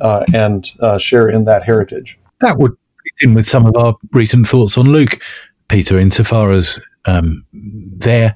uh, 0.00 0.24
and 0.34 0.70
uh, 0.80 0.98
share 0.98 1.28
in 1.28 1.44
that 1.44 1.64
heritage. 1.64 2.18
That 2.40 2.58
would 2.58 2.72
fit 2.72 3.28
in 3.28 3.34
with 3.34 3.48
some 3.48 3.66
of 3.66 3.76
our 3.76 3.94
recent 4.12 4.48
thoughts 4.48 4.78
on 4.78 4.86
Luke, 4.90 5.20
Peter, 5.68 5.98
insofar 5.98 6.52
as 6.52 6.78
um, 7.06 7.44
there 7.52 8.34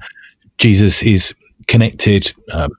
Jesus 0.57 1.01
is 1.03 1.33
connected 1.67 2.33
um, 2.51 2.71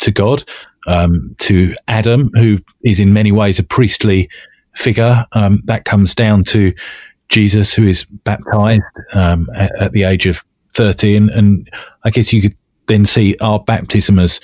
to 0.00 0.10
God, 0.10 0.44
um, 0.86 1.34
to 1.38 1.74
Adam, 1.88 2.30
who 2.34 2.58
is 2.82 3.00
in 3.00 3.12
many 3.12 3.32
ways 3.32 3.58
a 3.58 3.62
priestly 3.62 4.28
figure. 4.74 5.24
Um, 5.32 5.62
that 5.64 5.84
comes 5.84 6.14
down 6.14 6.44
to 6.44 6.72
Jesus, 7.30 7.72
who 7.72 7.86
is 7.86 8.04
baptized 8.04 8.82
um, 9.12 9.48
at, 9.54 9.72
at, 9.80 9.92
the 9.92 10.02
age 10.02 10.26
of 10.26 10.44
13. 10.74 11.30
And 11.30 11.68
I 12.04 12.10
guess 12.10 12.32
you 12.32 12.42
could 12.42 12.56
then 12.86 13.04
see 13.04 13.36
our 13.40 13.60
baptism 13.60 14.18
as 14.18 14.40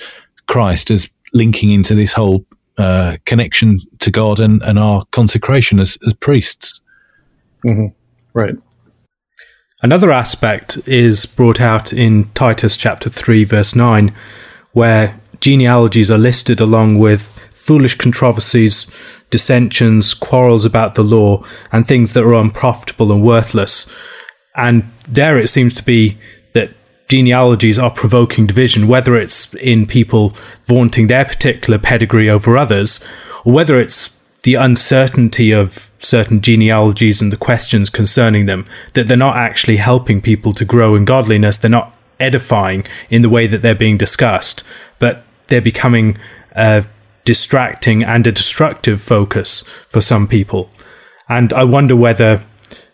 Christ 0.47 0.89
as 0.89 1.09
linking 1.33 1.71
into 1.71 1.93
this 1.93 2.13
whole 2.13 2.45
uh, 2.77 3.17
connection 3.25 3.79
to 3.99 4.09
God 4.09 4.39
and, 4.39 4.61
and 4.63 4.79
our 4.79 5.03
consecration 5.11 5.79
as, 5.79 5.97
as 6.07 6.13
priests. 6.15 6.81
Mm-hmm. 7.65 7.87
Right. 8.33 8.55
Another 9.83 10.11
aspect 10.11 10.77
is 10.87 11.25
brought 11.25 11.61
out 11.61 11.93
in 11.93 12.29
Titus 12.33 12.77
chapter 12.77 13.09
3, 13.09 13.43
verse 13.43 13.75
9, 13.75 14.13
where 14.71 15.19
genealogies 15.39 16.09
are 16.09 16.17
listed 16.17 16.59
along 16.59 16.97
with 16.97 17.33
foolish 17.67 17.95
controversies, 17.95 18.89
dissensions, 19.29 20.13
quarrels 20.13 20.63
about 20.63 20.95
the 20.95 21.03
law, 21.03 21.43
and 21.71 21.85
things 21.85 22.13
that 22.13 22.23
are 22.23 22.33
unprofitable 22.33 23.11
and 23.11 23.21
worthless. 23.21 23.91
And 24.55 24.89
there 25.07 25.37
it 25.37 25.49
seems 25.49 25.73
to 25.75 25.83
be 25.83 26.17
that 26.53 26.71
genealogies 27.09 27.77
are 27.77 27.91
provoking 27.91 28.47
division, 28.47 28.87
whether 28.87 29.15
it's 29.15 29.53
in 29.55 29.85
people 29.85 30.29
vaunting 30.63 31.07
their 31.07 31.25
particular 31.25 31.77
pedigree 31.77 32.29
over 32.29 32.57
others, 32.57 33.03
or 33.43 33.51
whether 33.51 33.79
it's 33.79 34.17
the 34.43 34.55
uncertainty 34.55 35.51
of 35.51 35.91
certain 35.99 36.39
genealogies 36.39 37.21
and 37.21 37.33
the 37.33 37.37
questions 37.37 37.89
concerning 37.89 38.45
them, 38.45 38.65
that 38.93 39.09
they're 39.09 39.17
not 39.17 39.35
actually 39.35 39.77
helping 39.77 40.21
people 40.21 40.53
to 40.53 40.63
grow 40.63 40.95
in 40.95 41.03
godliness, 41.03 41.57
they're 41.57 41.69
not 41.69 41.93
edifying 42.17 42.85
in 43.09 43.23
the 43.23 43.29
way 43.29 43.45
that 43.45 43.61
they're 43.61 43.75
being 43.75 43.97
discussed, 43.97 44.63
but 44.99 45.23
they're 45.47 45.61
becoming 45.61 46.17
a 46.53 46.85
distracting 47.27 48.05
and 48.05 48.25
a 48.25 48.31
destructive 48.31 49.01
focus 49.01 49.63
for 49.89 49.99
some 49.99 50.29
people. 50.29 50.71
And 51.27 51.51
I 51.51 51.65
wonder 51.65 51.93
whether 51.93 52.41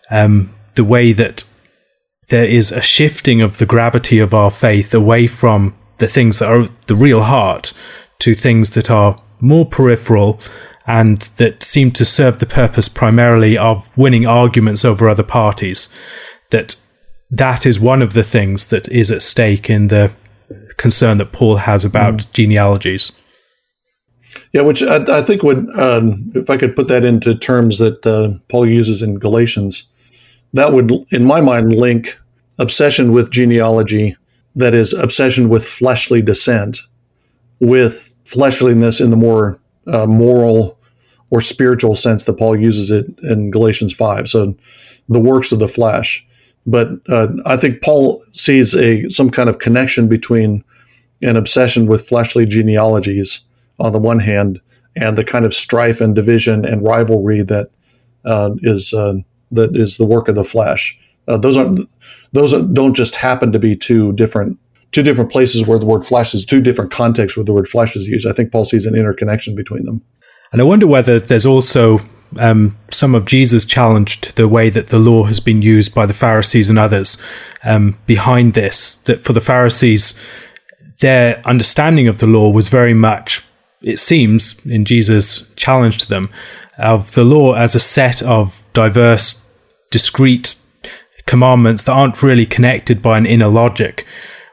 um, 0.10 0.52
the 0.74 0.84
way 0.84 1.14
that 1.14 1.44
there 2.30 2.44
is 2.44 2.72
a 2.72 2.82
shifting 2.82 3.42
of 3.42 3.60
the 3.60 3.68
gravity 3.68 4.18
of 4.18 4.34
our 4.34 4.50
faith 4.50 4.92
away 4.92 5.28
from 5.28 5.76
the 6.00 6.08
things 6.08 6.40
that 6.40 6.50
are 6.50 6.68
the 6.88 6.96
real 6.96 7.22
heart 7.22 7.74
to 8.20 8.34
things 8.34 8.72
that 8.72 8.90
are 8.90 9.16
more 9.40 9.68
peripheral 9.68 10.40
and 10.88 11.22
that 11.38 11.62
seem 11.62 11.92
to 11.92 12.04
serve 12.04 12.40
the 12.40 12.48
purpose 12.48 12.90
primarily 12.90 13.56
of 13.56 13.96
winning 13.96 14.26
arguments 14.26 14.84
over 14.84 15.08
other 15.08 15.22
parties 15.22 15.94
that 16.50 16.76
that 17.30 17.68
is 17.68 17.80
one 17.80 18.02
of 18.02 18.14
the 18.14 18.24
things 18.24 18.70
that 18.70 18.88
is 18.90 19.12
at 19.12 19.22
stake 19.22 19.70
in 19.70 19.90
the 19.90 20.12
concern 20.78 21.20
that 21.20 21.32
Paul 21.32 21.58
has 21.58 21.86
about 21.86 22.16
mm. 22.16 22.34
genealogies. 22.34 23.20
Yeah, 24.54 24.62
which 24.62 24.84
I, 24.84 25.04
I 25.10 25.22
think 25.22 25.42
would, 25.42 25.68
um, 25.80 26.32
if 26.36 26.50
I 26.50 26.58
could 26.58 26.76
put 26.76 26.88
that 26.88 27.04
into 27.04 27.36
terms 27.36 27.80
that 27.80 28.06
uh, 28.06 28.38
Paul 28.50 28.68
uses 28.68 29.02
in 29.02 29.18
Galatians, 29.18 29.92
that 30.54 30.72
would, 30.72 30.92
in 31.12 31.26
my 31.26 31.42
mind, 31.42 31.76
link 31.76 32.18
obsession 32.60 33.12
with 33.12 33.32
genealogy, 33.32 34.16
that 34.56 34.76
is, 34.76 34.94
obsession 34.94 35.50
with 35.50 35.66
fleshly 35.66 36.22
descent, 36.22 36.78
with 37.60 38.14
fleshliness 38.26 39.02
in 39.02 39.10
the 39.10 39.18
more 39.18 39.60
uh, 39.88 40.06
moral 40.06 40.78
or 41.32 41.42
spiritual 41.42 41.96
sense 41.96 42.26
that 42.26 42.38
Paul 42.38 42.56
uses 42.56 42.92
it 42.92 43.08
in 43.24 43.50
Galatians 43.50 43.94
5. 43.96 44.30
So 44.30 44.56
the 45.10 45.20
works 45.20 45.52
of 45.52 45.58
the 45.58 45.68
flesh. 45.68 46.26
But 46.68 46.90
uh, 47.10 47.28
I 47.46 47.58
think 47.58 47.82
Paul 47.82 48.24
sees 48.32 48.76
a 48.76 49.10
some 49.10 49.30
kind 49.30 49.50
of 49.50 49.60
connection 49.60 50.08
between 50.08 50.64
an 51.22 51.36
obsession 51.36 51.88
with 51.88 52.08
fleshly 52.08 52.46
genealogies 52.46 53.42
on 53.80 53.92
the 53.92 54.00
one 54.00 54.20
hand 54.20 54.60
and 54.96 55.18
the 55.18 55.24
kind 55.24 55.46
of 55.46 55.54
strife 55.54 56.02
and 56.02 56.16
division 56.16 56.66
and 56.66 56.84
rivalry 56.84 57.42
that 57.42 57.70
uh, 58.26 58.52
is 58.62 58.94
uh, 58.94 59.16
that 59.52 59.76
is 59.76 59.98
the 59.98 60.06
work 60.06 60.28
of 60.28 60.36
the 60.36 60.44
flesh. 60.44 61.00
Uh, 61.28 61.38
those 61.38 61.58
aren't 61.58 61.82
those 62.34 62.54
don't 62.74 62.96
just 62.96 63.16
happen 63.16 63.52
to 63.52 63.60
be 63.60 63.76
two 63.76 64.14
different 64.14 64.60
two 64.92 65.04
different 65.04 65.32
places 65.32 65.66
where 65.66 65.80
the 65.80 65.86
word 65.86 66.06
flesh 66.06 66.34
is 66.34 66.46
two 66.46 66.62
different 66.62 66.92
contexts 66.92 67.36
where 67.36 67.44
the 67.44 67.54
word 67.54 67.68
flesh 67.68 67.96
is 67.96 68.08
used. 68.08 68.28
I 68.28 68.32
think 68.32 68.52
Paul 68.52 68.66
sees 68.66 68.86
an 68.86 68.96
interconnection 68.96 69.56
between 69.56 69.86
them. 69.86 70.02
And 70.52 70.62
I 70.62 70.66
wonder 70.66 70.86
whether 70.86 71.20
there's 71.20 71.48
also 71.48 72.00
um, 72.38 72.78
some 72.92 73.16
of 73.16 73.26
Jesus' 73.26 73.66
challenged 73.66 74.36
the 74.36 74.48
way 74.48 74.70
that 74.70 74.88
the 74.88 75.00
law 75.00 75.24
has 75.24 75.40
been 75.40 75.62
used 75.62 75.94
by 75.94 76.06
the 76.06 76.14
Pharisees 76.14 76.70
and 76.70 76.80
others 76.80 77.22
um, 77.64 77.98
behind 78.06 78.54
this. 78.54 78.96
That 78.98 79.22
for 79.22 79.34
the 79.34 79.42
Pharisees, 79.42 80.20
their 81.00 81.42
understanding 81.46 82.08
of 82.08 82.20
the 82.20 82.28
law 82.28 82.50
was 82.50 82.70
very 82.70 82.94
much, 82.94 83.44
it 83.84 84.00
seems, 84.00 84.66
in 84.66 84.86
Jesus' 84.86 85.50
challenge 85.56 85.98
to 86.00 86.10
them, 86.10 86.30
of 86.78 87.12
the 87.12 87.24
law 87.24 87.54
as 87.54 87.76
a 87.76 87.80
set 87.80 88.22
of 88.24 88.64
diverse, 88.74 89.42
discrete 89.92 90.56
commandments 91.26 91.84
that 91.84 91.94
aren't 91.94 92.24
really 92.24 92.46
connected 92.46 93.02
by 93.02 93.18
an 93.18 93.26
inner 93.26 93.48
logic. 93.48 94.06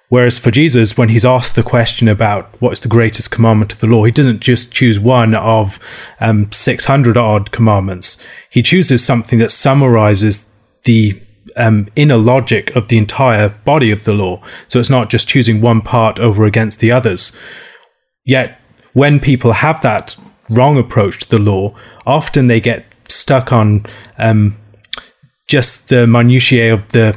Whereas 0.09 0.39
for 0.39 0.51
Jesus, 0.51 0.99
when 0.99 1.09
he's 1.09 1.25
asked 1.25 1.55
the 1.55 1.63
question 1.63 2.09
about 2.09 2.61
what's 2.61 2.81
the 2.81 2.89
greatest 2.89 3.31
commandment 3.31 3.73
of 3.73 3.79
the 3.79 3.87
law, 3.87 4.05
he 4.05 4.11
doesn't 4.11 4.41
just 4.41 4.73
choose 4.73 4.99
one 4.99 5.37
of 5.37 5.79
um, 6.21 6.51
600 6.51 7.17
odd 7.17 7.53
commandments. 7.53 8.23
He 8.51 8.61
chooses 8.61 9.05
something 9.05 9.39
that 9.39 9.53
summarizes 9.53 10.49
the 10.83 11.21
um, 11.57 11.89
inner 11.95 12.17
logic 12.17 12.75
of 12.75 12.89
the 12.89 12.99
entire 12.99 13.51
body 13.51 13.93
of 13.93 14.03
the 14.03 14.13
law. 14.13 14.43
So 14.67 14.81
it's 14.81 14.91
not 14.91 15.11
just 15.11 15.29
choosing 15.29 15.61
one 15.61 15.81
part 15.81 16.19
over 16.19 16.45
against 16.45 16.81
the 16.81 16.91
others. 16.91 17.37
Yet, 18.25 18.60
when 18.93 19.21
people 19.21 19.53
have 19.53 19.81
that 19.83 20.17
wrong 20.49 20.79
approach 20.79 21.21
to 21.21 21.31
the 21.31 21.39
law, 21.39 21.75
often 22.07 22.47
they 22.47 22.61
get 22.61 22.85
stuck 23.09 23.53
on 23.53 23.87
um, 24.19 24.57
just 25.47 25.89
the 25.89 26.07
minutiae 26.07 26.73
of 26.73 26.89
the 26.89 27.17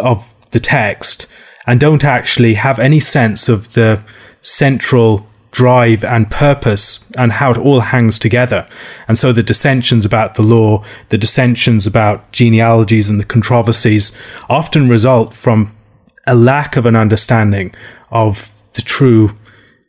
of 0.00 0.34
the 0.50 0.60
text 0.60 1.26
and 1.66 1.80
don't 1.80 2.04
actually 2.04 2.54
have 2.54 2.78
any 2.78 3.00
sense 3.00 3.48
of 3.48 3.74
the 3.74 4.02
central 4.40 5.26
drive 5.50 6.02
and 6.02 6.30
purpose 6.30 7.08
and 7.18 7.32
how 7.32 7.50
it 7.50 7.58
all 7.58 7.80
hangs 7.80 8.18
together. 8.18 8.66
And 9.06 9.18
so 9.18 9.32
the 9.32 9.42
dissensions 9.42 10.04
about 10.04 10.34
the 10.34 10.42
law, 10.42 10.82
the 11.10 11.18
dissensions 11.18 11.86
about 11.86 12.32
genealogies 12.32 13.08
and 13.08 13.20
the 13.20 13.24
controversies 13.24 14.18
often 14.48 14.88
result 14.88 15.34
from 15.34 15.74
a 16.26 16.34
lack 16.34 16.76
of 16.76 16.86
an 16.86 16.96
understanding 16.96 17.74
of 18.10 18.54
the 18.74 18.82
true 18.82 19.36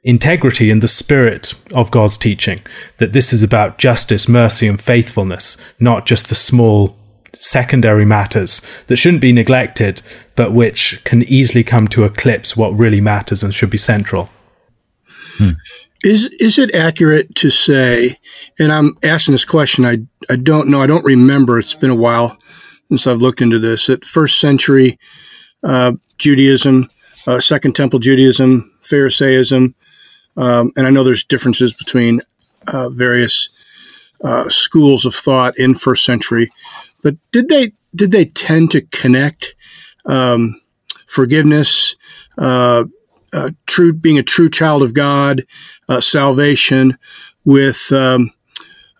integrity 0.03 0.69
and 0.69 0.81
the 0.83 0.87
spirit 0.87 1.53
of 1.73 1.91
God's 1.91 2.17
teaching. 2.17 2.61
That 2.97 3.13
this 3.13 3.33
is 3.33 3.43
about 3.43 3.77
justice, 3.77 4.27
mercy, 4.27 4.67
and 4.67 4.81
faithfulness, 4.81 5.57
not 5.79 6.05
just 6.05 6.29
the 6.29 6.35
small 6.35 6.95
secondary 7.33 8.05
matters 8.05 8.61
that 8.87 8.97
shouldn't 8.97 9.21
be 9.21 9.33
neglected, 9.33 10.01
but 10.35 10.53
which 10.53 11.03
can 11.03 11.23
easily 11.23 11.63
come 11.63 11.87
to 11.89 12.05
eclipse 12.05 12.55
what 12.55 12.69
really 12.69 13.01
matters 13.01 13.43
and 13.43 13.53
should 13.53 13.69
be 13.69 13.77
central. 13.77 14.29
Hmm. 15.37 15.51
Is 16.03 16.25
is 16.39 16.59
it 16.59 16.75
accurate 16.75 17.33
to 17.35 17.49
say? 17.49 18.19
And 18.59 18.71
I'm 18.71 18.97
asking 19.03 19.33
this 19.33 19.45
question. 19.45 19.85
I 19.85 19.99
I 20.29 20.35
don't 20.35 20.67
know. 20.67 20.81
I 20.81 20.87
don't 20.87 21.05
remember. 21.05 21.57
It's 21.57 21.75
been 21.75 21.89
a 21.89 21.95
while 21.95 22.37
since 22.89 23.07
I've 23.07 23.21
looked 23.21 23.41
into 23.41 23.57
this. 23.57 23.89
At 23.89 24.03
first 24.03 24.39
century 24.39 24.99
uh, 25.63 25.93
Judaism, 26.17 26.89
uh, 27.25 27.39
Second 27.39 27.75
Temple 27.75 27.99
Judaism, 27.99 28.69
Pharisaism, 28.81 29.75
um, 30.37 30.71
and 30.75 30.87
I 30.87 30.89
know 30.89 31.03
there's 31.03 31.23
differences 31.23 31.73
between 31.73 32.21
uh, 32.67 32.89
various 32.89 33.49
uh, 34.23 34.49
schools 34.49 35.05
of 35.05 35.13
thought 35.13 35.57
in 35.57 35.75
first 35.75 36.05
century 36.05 36.49
but 37.03 37.15
did 37.31 37.49
they 37.49 37.73
did 37.93 38.11
they 38.11 38.25
tend 38.25 38.71
to 38.71 38.81
connect 38.81 39.53
um, 40.05 40.59
forgiveness, 41.05 41.95
uh, 42.37 42.85
uh, 43.33 43.49
true 43.67 43.93
being 43.93 44.17
a 44.17 44.23
true 44.23 44.49
child 44.49 44.81
of 44.81 44.93
God, 44.93 45.43
uh, 45.89 46.01
salvation, 46.01 46.97
with 47.45 47.91
um, 47.91 48.31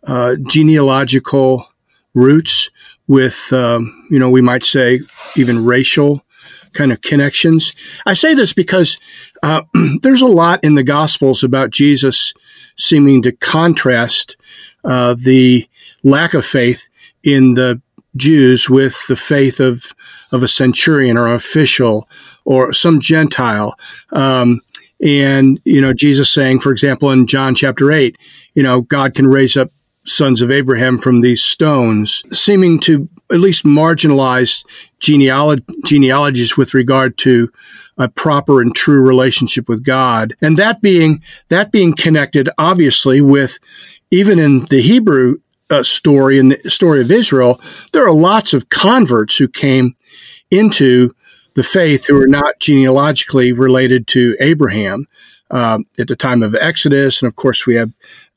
uh, 0.06 0.36
genealogical 0.48 1.68
roots, 2.14 2.70
with 3.08 3.52
um, 3.54 4.06
you 4.12 4.20
know 4.20 4.30
we 4.30 4.42
might 4.42 4.64
say 4.64 5.00
even 5.38 5.66
racial 5.66 6.26
kind 6.74 6.92
of 6.92 7.02
connections. 7.02 7.76
I 8.06 8.14
say 8.14 8.34
this 8.34 8.54
because 8.54 8.98
uh, 9.42 9.62
there's 10.02 10.22
a 10.22 10.28
lot 10.28 10.64
in 10.64 10.76
the 10.76 10.84
Gospels 10.84 11.44
about 11.44 11.70
Jesus 11.70 12.34
seeming 12.78 13.22
to 13.22 13.32
contrast 13.32 14.36
uh, 14.84 15.16
the 15.18 15.68
lack 16.04 16.34
of 16.34 16.46
faith 16.46 16.88
in 17.24 17.54
the 17.54 17.82
Jews 18.16 18.70
with 18.70 19.08
the 19.08 19.16
faith 19.16 19.60
of 19.60 19.94
of 20.32 20.44
a 20.44 20.48
centurion 20.48 21.18
or 21.18 21.28
an 21.28 21.36
official 21.36 22.08
or 22.46 22.74
some 22.74 23.00
Gentile. 23.00 23.78
Um, 24.12 24.60
and 25.04 25.60
you 25.66 25.82
know, 25.82 25.94
Jesus 25.94 26.30
saying, 26.30 26.60
for 26.60 26.72
example, 26.72 27.12
in 27.12 27.28
John 27.28 27.56
chapter 27.56 27.92
eight, 27.92 28.18
you 28.54 28.64
know, 28.64 28.82
God 28.82 29.14
can 29.16 29.28
raise 29.28 29.58
up 29.58 29.70
sons 30.06 30.42
of 30.42 30.52
Abraham 30.52 30.98
from 30.98 31.22
these 31.22 31.42
stones, 31.42 32.24
seeming 32.38 32.80
to 32.82 33.10
at 33.34 33.40
least 33.40 33.66
marginalized 33.66 34.66
genealog- 35.00 35.64
genealogies 35.84 36.56
with 36.56 36.74
regard 36.74 37.18
to 37.18 37.52
a 37.98 38.08
proper 38.08 38.62
and 38.62 38.74
true 38.76 39.02
relationship 39.02 39.68
with 39.68 39.84
God, 39.84 40.36
and 40.42 40.58
that 40.58 40.82
being 40.82 41.22
that 41.50 41.72
being 41.72 41.94
connected, 41.94 42.50
obviously, 42.58 43.22
with 43.22 43.60
even 44.12 44.40
in 44.40 44.66
the 44.66 44.82
Hebrew 44.82 45.40
uh, 45.70 45.84
story 45.84 46.40
in 46.40 46.50
the 46.50 46.70
story 46.70 47.02
of 47.02 47.12
Israel, 47.12 47.60
there 47.92 48.06
are 48.06 48.14
lots 48.14 48.54
of 48.54 48.70
converts 48.70 49.38
who 49.38 49.48
came 49.48 49.96
into 50.50 51.16
the 51.56 51.64
faith 51.64 52.08
who 52.08 52.20
are 52.20 52.28
not 52.28 52.60
genealogically 52.60 53.52
related 53.52 54.08
to 54.08 54.36
Abraham 54.40 55.08
uh, 55.52 55.80
at 56.00 56.08
the 56.08 56.16
time 56.16 56.42
of 56.42 56.56
Exodus, 56.56 57.22
and 57.22 57.28
of 57.28 57.36
course 57.36 57.68
we 57.68 57.76
have 57.76 57.92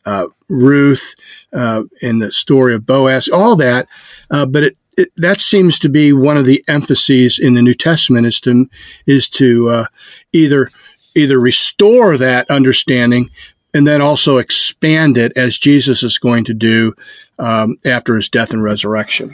uh, 0.04 0.26
Ruth 0.48 1.14
uh, 1.52 1.82
in 2.00 2.18
the 2.18 2.30
story 2.30 2.74
of 2.74 2.86
Boaz, 2.86 3.28
all 3.28 3.56
that. 3.56 3.88
Uh, 4.30 4.46
but 4.46 4.62
it, 4.64 4.76
it, 4.96 5.10
that 5.16 5.40
seems 5.40 5.78
to 5.80 5.88
be 5.88 6.12
one 6.12 6.36
of 6.36 6.46
the 6.46 6.64
emphases 6.68 7.38
in 7.38 7.54
the 7.54 7.62
New 7.62 7.74
Testament 7.74 8.26
is 8.26 8.40
to 8.40 8.68
is 9.06 9.28
to 9.30 9.68
uh, 9.68 9.86
either 10.32 10.68
either 11.14 11.38
restore 11.38 12.16
that 12.18 12.50
understanding 12.50 13.30
and 13.74 13.86
then 13.86 14.00
also 14.00 14.38
expand 14.38 15.18
it 15.18 15.32
as 15.36 15.58
Jesus 15.58 16.02
is 16.02 16.18
going 16.18 16.44
to 16.44 16.54
do 16.54 16.94
um, 17.38 17.76
after 17.84 18.16
his 18.16 18.30
death 18.30 18.52
and 18.52 18.62
resurrection. 18.62 19.30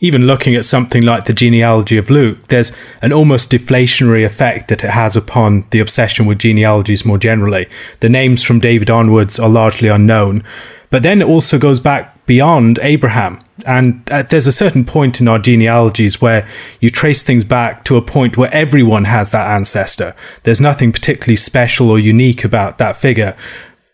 Even 0.00 0.26
looking 0.26 0.54
at 0.54 0.66
something 0.66 1.02
like 1.02 1.24
the 1.24 1.32
genealogy 1.32 1.96
of 1.96 2.10
Luke, 2.10 2.48
there's 2.48 2.76
an 3.00 3.12
almost 3.12 3.50
deflationary 3.50 4.26
effect 4.26 4.68
that 4.68 4.84
it 4.84 4.90
has 4.90 5.16
upon 5.16 5.66
the 5.70 5.78
obsession 5.78 6.26
with 6.26 6.38
genealogies 6.38 7.04
more 7.04 7.16
generally. 7.16 7.66
The 8.00 8.08
names 8.08 8.42
from 8.42 8.58
David 8.58 8.90
onwards 8.90 9.38
are 9.38 9.48
largely 9.48 9.88
unknown, 9.88 10.42
but 10.90 11.02
then 11.02 11.22
it 11.22 11.28
also 11.28 11.58
goes 11.58 11.80
back 11.80 12.26
beyond 12.26 12.78
Abraham. 12.82 13.38
And 13.64 14.08
uh, 14.10 14.22
there's 14.22 14.46
a 14.46 14.52
certain 14.52 14.84
point 14.84 15.20
in 15.20 15.28
our 15.28 15.38
genealogies 15.38 16.20
where 16.20 16.46
you 16.80 16.90
trace 16.90 17.22
things 17.22 17.44
back 17.44 17.84
to 17.84 17.96
a 17.96 18.02
point 18.02 18.36
where 18.36 18.52
everyone 18.52 19.04
has 19.04 19.30
that 19.30 19.50
ancestor. 19.50 20.14
There's 20.42 20.60
nothing 20.60 20.92
particularly 20.92 21.36
special 21.36 21.90
or 21.90 21.98
unique 21.98 22.44
about 22.44 22.78
that 22.78 22.96
figure 22.96 23.34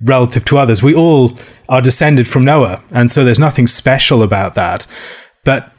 relative 0.01 0.45
to 0.47 0.59
others. 0.59 0.83
We 0.83 0.95
all 0.95 1.39
are 1.69 1.81
descended 1.81 2.27
from 2.27 2.45
Noah, 2.45 2.83
and 2.91 3.11
so 3.11 3.25
there's 3.25 3.39
nothing 3.39 3.69
special 3.69 4.23
about 4.23 4.55
that. 4.55 4.87
But 5.45 5.73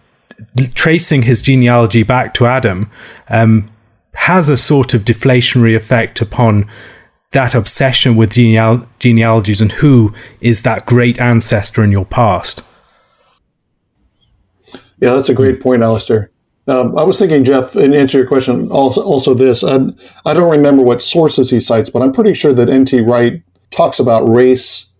tracing 0.73 1.23
his 1.23 1.41
genealogy 1.41 2.03
back 2.03 2.33
to 2.35 2.45
Adam 2.45 2.89
um, 3.29 3.69
has 4.13 4.49
a 4.49 4.57
sort 4.57 4.93
of 4.93 5.03
deflationary 5.03 5.75
effect 5.75 6.21
upon 6.21 6.69
that 7.31 7.55
obsession 7.55 8.15
with 8.15 8.31
geneal- 8.31 8.87
genealogies 8.99 9.59
and 9.59 9.71
who 9.73 10.13
is 10.39 10.61
that 10.61 10.85
great 10.85 11.19
ancestor 11.19 11.83
in 11.83 11.91
your 11.91 12.05
past. 12.05 12.63
Yeah, 15.03 15.15
that's 15.15 15.27
a 15.27 15.33
great 15.33 15.59
point, 15.59 15.83
Alastair. 15.83 16.31
Um, 16.65 16.97
I 16.97 17.03
was 17.03 17.19
thinking, 17.19 17.43
Jeff, 17.43 17.75
in 17.75 17.93
answer 17.93 18.13
to 18.13 18.17
your 18.19 18.27
question, 18.27 18.69
also, 18.71 19.03
also 19.03 19.33
this. 19.33 19.61
I, 19.61 19.79
I 20.25 20.33
don't 20.33 20.49
remember 20.49 20.81
what 20.81 21.01
sources 21.01 21.49
he 21.49 21.59
cites, 21.59 21.89
but 21.89 22.01
I'm 22.01 22.13
pretty 22.13 22.33
sure 22.33 22.53
that 22.53 22.69
N.T. 22.69 23.01
Wright 23.01 23.43
talks 23.69 23.99
about 23.99 24.21
race 24.21 24.93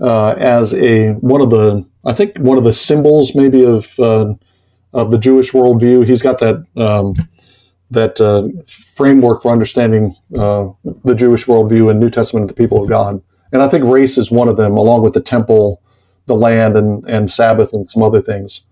uh, 0.00 0.36
as 0.38 0.72
a 0.74 1.14
one 1.14 1.40
of 1.40 1.50
the 1.50 1.84
I 2.04 2.12
think 2.12 2.38
one 2.38 2.56
of 2.56 2.62
the 2.62 2.72
symbols 2.72 3.34
maybe 3.34 3.64
of 3.64 3.98
uh, 3.98 4.34
of 4.92 5.10
the 5.10 5.18
Jewish 5.18 5.50
worldview. 5.50 6.06
He's 6.06 6.22
got 6.22 6.38
that 6.38 6.64
um, 6.76 7.14
that 7.90 8.20
uh, 8.20 8.46
framework 8.68 9.42
for 9.42 9.50
understanding 9.50 10.14
uh, 10.38 10.68
the 11.02 11.16
Jewish 11.16 11.46
worldview 11.46 11.90
and 11.90 11.98
New 11.98 12.10
Testament 12.10 12.44
of 12.44 12.48
the 12.48 12.62
people 12.62 12.80
of 12.80 12.88
God. 12.88 13.20
And 13.52 13.60
I 13.60 13.66
think 13.66 13.82
race 13.86 14.18
is 14.18 14.30
one 14.30 14.46
of 14.46 14.56
them, 14.56 14.76
along 14.76 15.02
with 15.02 15.14
the 15.14 15.20
temple, 15.20 15.82
the 16.26 16.36
land, 16.36 16.76
and 16.76 17.04
and 17.08 17.28
Sabbath, 17.28 17.72
and 17.72 17.90
some 17.90 18.04
other 18.04 18.20
things. 18.20 18.64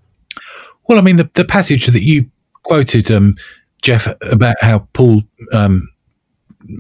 Well, 0.89 0.99
I 0.99 1.03
mean, 1.03 1.17
the, 1.17 1.31
the 1.35 1.45
passage 1.45 1.87
that 1.87 2.03
you 2.03 2.31
quoted, 2.63 3.11
um, 3.11 3.37
Jeff, 3.83 4.07
about 4.23 4.57
how 4.61 4.89
Paul 4.93 5.23
um, 5.53 5.89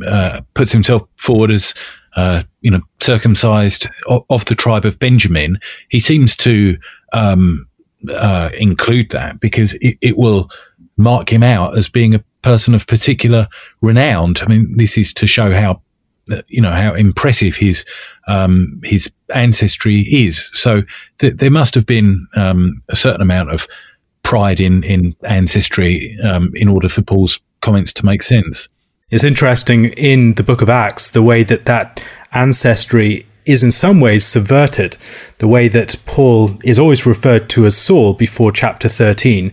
uh, 0.06 0.40
puts 0.54 0.72
himself 0.72 1.06
forward 1.16 1.50
as 1.50 1.74
uh, 2.16 2.42
you 2.60 2.70
know, 2.70 2.80
circumcised 3.00 3.86
of, 4.08 4.24
of, 4.30 4.44
the 4.46 4.54
tribe 4.54 4.84
of 4.84 4.98
Benjamin, 4.98 5.58
he 5.88 6.00
seems 6.00 6.36
to 6.36 6.76
um, 7.12 7.66
uh, 8.12 8.50
include 8.58 9.10
that 9.10 9.40
because 9.40 9.74
it, 9.74 9.96
it, 10.00 10.18
will 10.18 10.50
mark 10.96 11.32
him 11.32 11.42
out 11.42 11.78
as 11.78 11.88
being 11.88 12.14
a 12.14 12.24
person 12.42 12.74
of 12.74 12.86
particular 12.86 13.46
renown. 13.80 14.34
I 14.40 14.46
mean, 14.46 14.76
this 14.76 14.98
is 14.98 15.14
to 15.14 15.26
show 15.26 15.52
how 15.52 15.82
you 16.48 16.60
know 16.60 16.72
how 16.72 16.94
impressive 16.94 17.56
his 17.56 17.84
um, 18.28 18.80
his 18.84 19.10
ancestry 19.34 20.00
is. 20.00 20.50
So 20.52 20.82
th- 21.18 21.34
there 21.36 21.50
must 21.50 21.74
have 21.74 21.86
been 21.86 22.26
um, 22.36 22.82
a 22.88 22.96
certain 22.96 23.22
amount 23.22 23.52
of 23.52 23.66
pride 24.22 24.60
in 24.60 24.82
in 24.84 25.14
ancestry 25.24 26.16
um, 26.22 26.52
in 26.54 26.68
order 26.68 26.88
for 26.88 27.02
Paul's 27.02 27.40
comments 27.60 27.92
to 27.94 28.06
make 28.06 28.22
sense. 28.22 28.68
It's 29.10 29.24
interesting 29.24 29.86
in 29.86 30.34
the 30.34 30.42
book 30.42 30.62
of 30.62 30.68
Acts, 30.68 31.08
the 31.08 31.22
way 31.22 31.42
that 31.42 31.66
that 31.66 32.00
ancestry 32.32 33.26
is 33.44 33.62
in 33.64 33.72
some 33.72 34.00
ways 34.00 34.24
subverted. 34.24 34.96
The 35.38 35.48
way 35.48 35.68
that 35.68 35.96
Paul 36.06 36.50
is 36.62 36.78
always 36.78 37.06
referred 37.06 37.48
to 37.50 37.66
as 37.66 37.76
Saul 37.76 38.14
before 38.14 38.52
chapter 38.52 38.88
13, 38.88 39.52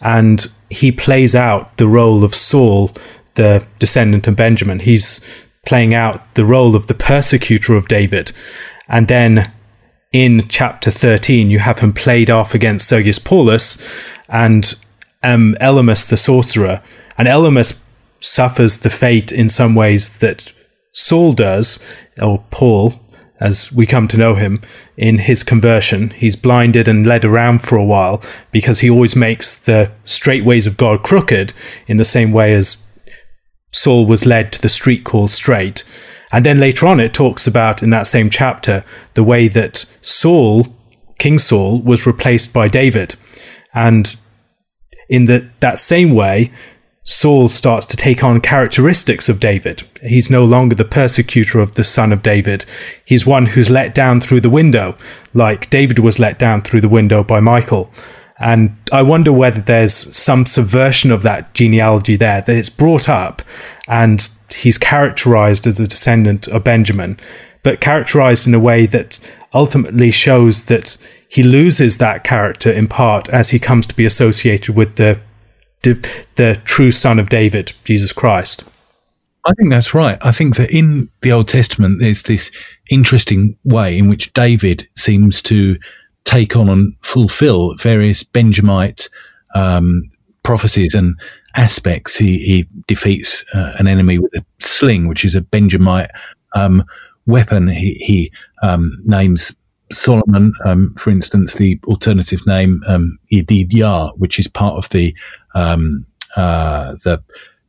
and 0.00 0.46
he 0.70 0.90
plays 0.90 1.34
out 1.34 1.76
the 1.76 1.88
role 1.88 2.24
of 2.24 2.34
Saul, 2.34 2.90
the 3.34 3.66
descendant 3.78 4.26
of 4.26 4.36
Benjamin. 4.36 4.78
He's 4.78 5.20
playing 5.64 5.94
out 5.94 6.34
the 6.34 6.44
role 6.44 6.76
of 6.76 6.86
the 6.86 6.94
persecutor 6.94 7.74
of 7.74 7.88
David. 7.88 8.32
And 8.88 9.08
then 9.08 9.52
in 10.12 10.46
chapter 10.48 10.90
13, 10.90 11.50
you 11.50 11.58
have 11.58 11.80
him 11.80 11.92
played 11.92 12.30
off 12.30 12.54
against 12.54 12.88
Sergius 12.88 13.18
Paulus 13.18 13.82
and 14.28 14.74
um, 15.22 15.56
Elymas 15.60 16.08
the 16.08 16.16
sorcerer. 16.16 16.82
And 17.18 17.26
Elymas 17.28 17.82
suffers 18.20 18.78
the 18.78 18.90
fate 18.90 19.32
in 19.32 19.48
some 19.48 19.74
ways 19.74 20.18
that 20.18 20.52
Saul 20.92 21.32
does, 21.32 21.84
or 22.22 22.44
Paul, 22.50 22.94
as 23.40 23.72
we 23.72 23.86
come 23.86 24.06
to 24.08 24.16
know 24.16 24.34
him, 24.34 24.62
in 24.96 25.18
his 25.18 25.42
conversion. 25.42 26.10
He's 26.10 26.36
blinded 26.36 26.86
and 26.86 27.06
led 27.06 27.24
around 27.24 27.60
for 27.60 27.76
a 27.76 27.84
while 27.84 28.22
because 28.52 28.80
he 28.80 28.88
always 28.88 29.16
makes 29.16 29.60
the 29.60 29.90
straight 30.04 30.44
ways 30.44 30.66
of 30.66 30.76
God 30.76 31.02
crooked 31.02 31.52
in 31.86 31.96
the 31.96 32.04
same 32.04 32.30
way 32.32 32.54
as 32.54 32.83
Saul 33.74 34.06
was 34.06 34.24
led 34.24 34.52
to 34.52 34.62
the 34.62 34.68
street 34.68 35.02
called 35.02 35.32
straight. 35.32 35.82
And 36.30 36.46
then 36.46 36.60
later 36.60 36.86
on, 36.86 37.00
it 37.00 37.12
talks 37.12 37.46
about 37.46 37.82
in 37.82 37.90
that 37.90 38.06
same 38.06 38.30
chapter 38.30 38.84
the 39.14 39.24
way 39.24 39.48
that 39.48 39.84
Saul, 40.00 40.68
King 41.18 41.40
Saul, 41.40 41.80
was 41.80 42.06
replaced 42.06 42.54
by 42.54 42.68
David. 42.68 43.16
And 43.74 44.14
in 45.08 45.24
the, 45.24 45.48
that 45.58 45.80
same 45.80 46.14
way, 46.14 46.52
Saul 47.02 47.48
starts 47.48 47.84
to 47.86 47.96
take 47.96 48.22
on 48.22 48.40
characteristics 48.40 49.28
of 49.28 49.40
David. 49.40 49.82
He's 50.02 50.30
no 50.30 50.44
longer 50.44 50.76
the 50.76 50.84
persecutor 50.84 51.58
of 51.58 51.74
the 51.74 51.84
son 51.84 52.12
of 52.12 52.22
David. 52.22 52.64
He's 53.04 53.26
one 53.26 53.46
who's 53.46 53.70
let 53.70 53.92
down 53.92 54.20
through 54.20 54.40
the 54.40 54.48
window, 54.48 54.96
like 55.34 55.68
David 55.68 55.98
was 55.98 56.20
let 56.20 56.38
down 56.38 56.62
through 56.62 56.80
the 56.80 56.88
window 56.88 57.24
by 57.24 57.40
Michal. 57.40 57.92
And 58.38 58.76
I 58.90 59.02
wonder 59.02 59.32
whether 59.32 59.60
there's 59.60 59.92
some 59.94 60.44
subversion 60.44 61.10
of 61.10 61.22
that 61.22 61.54
genealogy 61.54 62.16
there, 62.16 62.40
that 62.40 62.56
it's 62.56 62.70
brought 62.70 63.08
up 63.08 63.42
and 63.86 64.28
he's 64.50 64.78
characterized 64.78 65.66
as 65.66 65.78
a 65.78 65.86
descendant 65.86 66.48
of 66.48 66.64
Benjamin, 66.64 67.18
but 67.62 67.80
characterized 67.80 68.46
in 68.46 68.54
a 68.54 68.60
way 68.60 68.86
that 68.86 69.20
ultimately 69.52 70.10
shows 70.10 70.64
that 70.64 70.96
he 71.28 71.42
loses 71.42 71.98
that 71.98 72.24
character 72.24 72.70
in 72.70 72.88
part 72.88 73.28
as 73.28 73.50
he 73.50 73.58
comes 73.58 73.86
to 73.86 73.94
be 73.94 74.04
associated 74.04 74.74
with 74.74 74.96
the 74.96 75.20
the 75.82 76.58
true 76.64 76.90
son 76.90 77.18
of 77.18 77.28
David, 77.28 77.74
Jesus 77.84 78.10
Christ. 78.10 78.64
I 79.44 79.52
think 79.52 79.68
that's 79.68 79.92
right. 79.92 80.16
I 80.24 80.32
think 80.32 80.56
that 80.56 80.70
in 80.70 81.10
the 81.20 81.32
Old 81.32 81.48
Testament, 81.48 82.00
there's 82.00 82.22
this 82.22 82.50
interesting 82.88 83.58
way 83.64 83.98
in 83.98 84.08
which 84.08 84.32
David 84.32 84.88
seems 84.96 85.42
to 85.42 85.76
take 86.24 86.56
on 86.56 86.68
and 86.68 86.94
fulfill 87.02 87.74
various 87.76 88.22
Benjamite 88.22 89.08
um, 89.54 90.10
prophecies 90.42 90.94
and 90.94 91.18
aspects. 91.54 92.16
He, 92.16 92.38
he 92.38 92.68
defeats 92.86 93.44
uh, 93.54 93.74
an 93.78 93.86
enemy 93.86 94.18
with 94.18 94.32
a 94.34 94.44
sling, 94.60 95.06
which 95.06 95.24
is 95.24 95.34
a 95.34 95.40
Benjamite 95.40 96.10
um, 96.54 96.84
weapon. 97.26 97.68
He, 97.68 97.94
he 97.94 98.32
um, 98.62 99.00
names 99.04 99.54
Solomon, 99.92 100.52
um, 100.64 100.94
for 100.98 101.10
instance, 101.10 101.54
the 101.54 101.78
alternative 101.86 102.46
name 102.46 102.82
um, 102.88 103.18
which 104.16 104.38
is 104.38 104.48
part 104.48 104.74
of 104.74 104.88
the 104.90 105.14
um, 105.54 106.06
uh, 106.36 106.96
the 107.04 107.22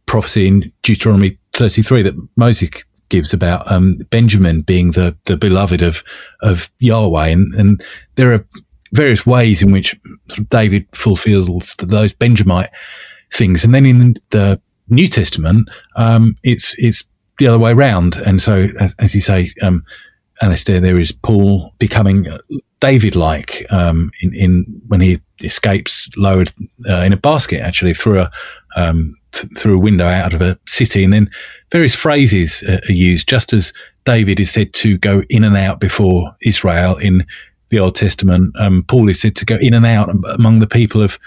prophecy 0.06 0.48
in 0.48 0.72
Deuteronomy 0.82 1.38
33 1.54 2.02
that 2.04 2.30
Moses 2.36 2.70
gives 3.10 3.34
about 3.34 3.70
um, 3.72 3.98
Benjamin 4.10 4.62
being 4.62 4.91
the, 4.91 5.15
the 5.26 5.38
beloved 5.38 5.82
of 5.82 6.04
of 6.41 6.70
Yahweh, 6.80 7.28
and, 7.28 7.54
and 7.56 7.84
there 8.15 8.34
are 8.34 8.46
various 8.94 9.26
ways 9.26 9.62
in 9.62 9.72
which 9.72 9.96
David 10.50 10.88
fulfills 10.94 11.76
those 11.78 12.13
Benjamite 12.13 12.70
things, 13.34 13.63
and 13.63 13.74
then 13.74 13.86
in 13.86 14.15
the 14.30 14.60
New 14.89 15.08
Testament, 15.08 15.70
um, 15.96 16.36
it's 16.44 16.76
it's 16.78 17.04
the 17.39 17.48
other 17.48 17.60
way 17.60 17.72
around, 17.72 18.18
and 18.18 18.41
so 18.41 18.68
as, 18.80 18.96
as 19.00 19.13
you 19.13 19.22
say, 19.22 19.52
um, 19.62 19.84
Alastair, 20.41 20.80
there 20.80 21.00
is 21.00 21.12
Paul 21.12 21.74
becoming 21.80 22.28
David-like 22.80 23.65
um, 23.72 24.12
in, 24.22 24.34
in 24.34 24.82
when 24.88 25.02
he 25.02 25.20
escapes 25.41 26.10
lowered 26.18 26.52
uh, 26.89 27.02
in 27.02 27.13
a 27.13 27.18
basket, 27.18 27.62
actually 27.62 27.94
through 27.94 28.22
a 28.22 28.32
um, 28.76 29.15
th- 29.36 29.54
through 29.58 29.76
a 29.76 29.82
window 29.82 30.08
out 30.08 30.34
of 30.34 30.41
a 30.41 30.58
city, 30.67 31.04
and 31.04 31.13
then 31.13 31.30
various 31.71 31.93
phrases 31.93 32.63
uh, 32.63 32.80
are 32.89 32.93
used, 32.93 33.30
just 33.30 33.54
as 33.54 33.71
David 34.06 34.39
is 34.39 34.52
said 34.52 34.74
to 34.74 34.98
go 34.98 35.24
in 35.30 35.43
and 35.43 35.56
out 35.56 35.80
before 35.80 36.36
Israel 36.41 36.98
in 36.98 37.26
the 37.69 37.80
Old 37.80 37.95
Testament. 37.95 38.56
Um, 38.60 38.84
Paul 38.88 39.10
is 39.10 39.19
said 39.19 39.36
to 39.38 39.45
go 39.45 39.58
in 39.58 39.74
and 39.74 39.86
out 39.86 40.10
among 40.34 40.60
the 40.60 40.67
people 40.67 41.02
of 41.02 41.19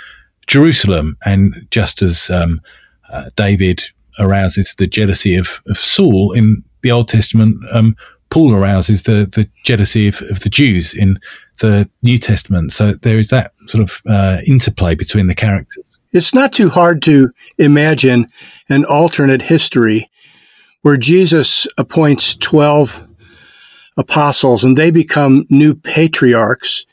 Jerusalem, 0.46 1.16
and 1.24 1.54
just 1.70 2.02
as 2.02 2.30
um, 2.30 2.60
uh, 3.10 3.30
David 3.36 3.82
arouses 4.18 4.74
the 4.78 4.86
jealousy 4.86 5.36
of, 5.36 5.60
of 5.66 5.78
Saul 5.78 6.32
in 6.32 6.62
the 6.82 6.90
Old 6.90 7.08
Testament, 7.08 7.56
um, 7.72 7.96
Paul 8.30 8.54
arouses 8.54 9.04
the, 9.04 9.28
the 9.32 9.48
jealousy 9.64 10.08
of, 10.08 10.22
of, 10.22 10.40
the 10.40 10.50
Jews 10.50 10.94
in 10.94 11.18
the 11.60 11.88
New 12.02 12.18
Testament. 12.18 12.72
So 12.72 12.92
there 12.94 13.18
is 13.18 13.28
that 13.28 13.52
sort 13.66 13.82
of 13.82 14.02
uh, 14.08 14.38
interplay 14.46 14.94
between 14.94 15.28
the 15.28 15.34
characters. 15.34 15.87
It's 16.12 16.34
not 16.34 16.52
too 16.52 16.70
hard 16.70 17.02
to 17.02 17.30
imagine 17.58 18.26
an 18.68 18.84
alternate 18.84 19.42
history 19.42 20.10
where 20.82 20.96
Jesus 20.96 21.66
appoints 21.76 22.34
12 22.36 23.06
apostles 23.96 24.64
and 24.64 24.76
they 24.76 24.90
become 24.90 25.44
new 25.50 25.74
patriarchs. 25.74 26.86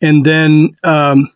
And 0.00 0.24
then, 0.24 0.76
um, 0.84 1.30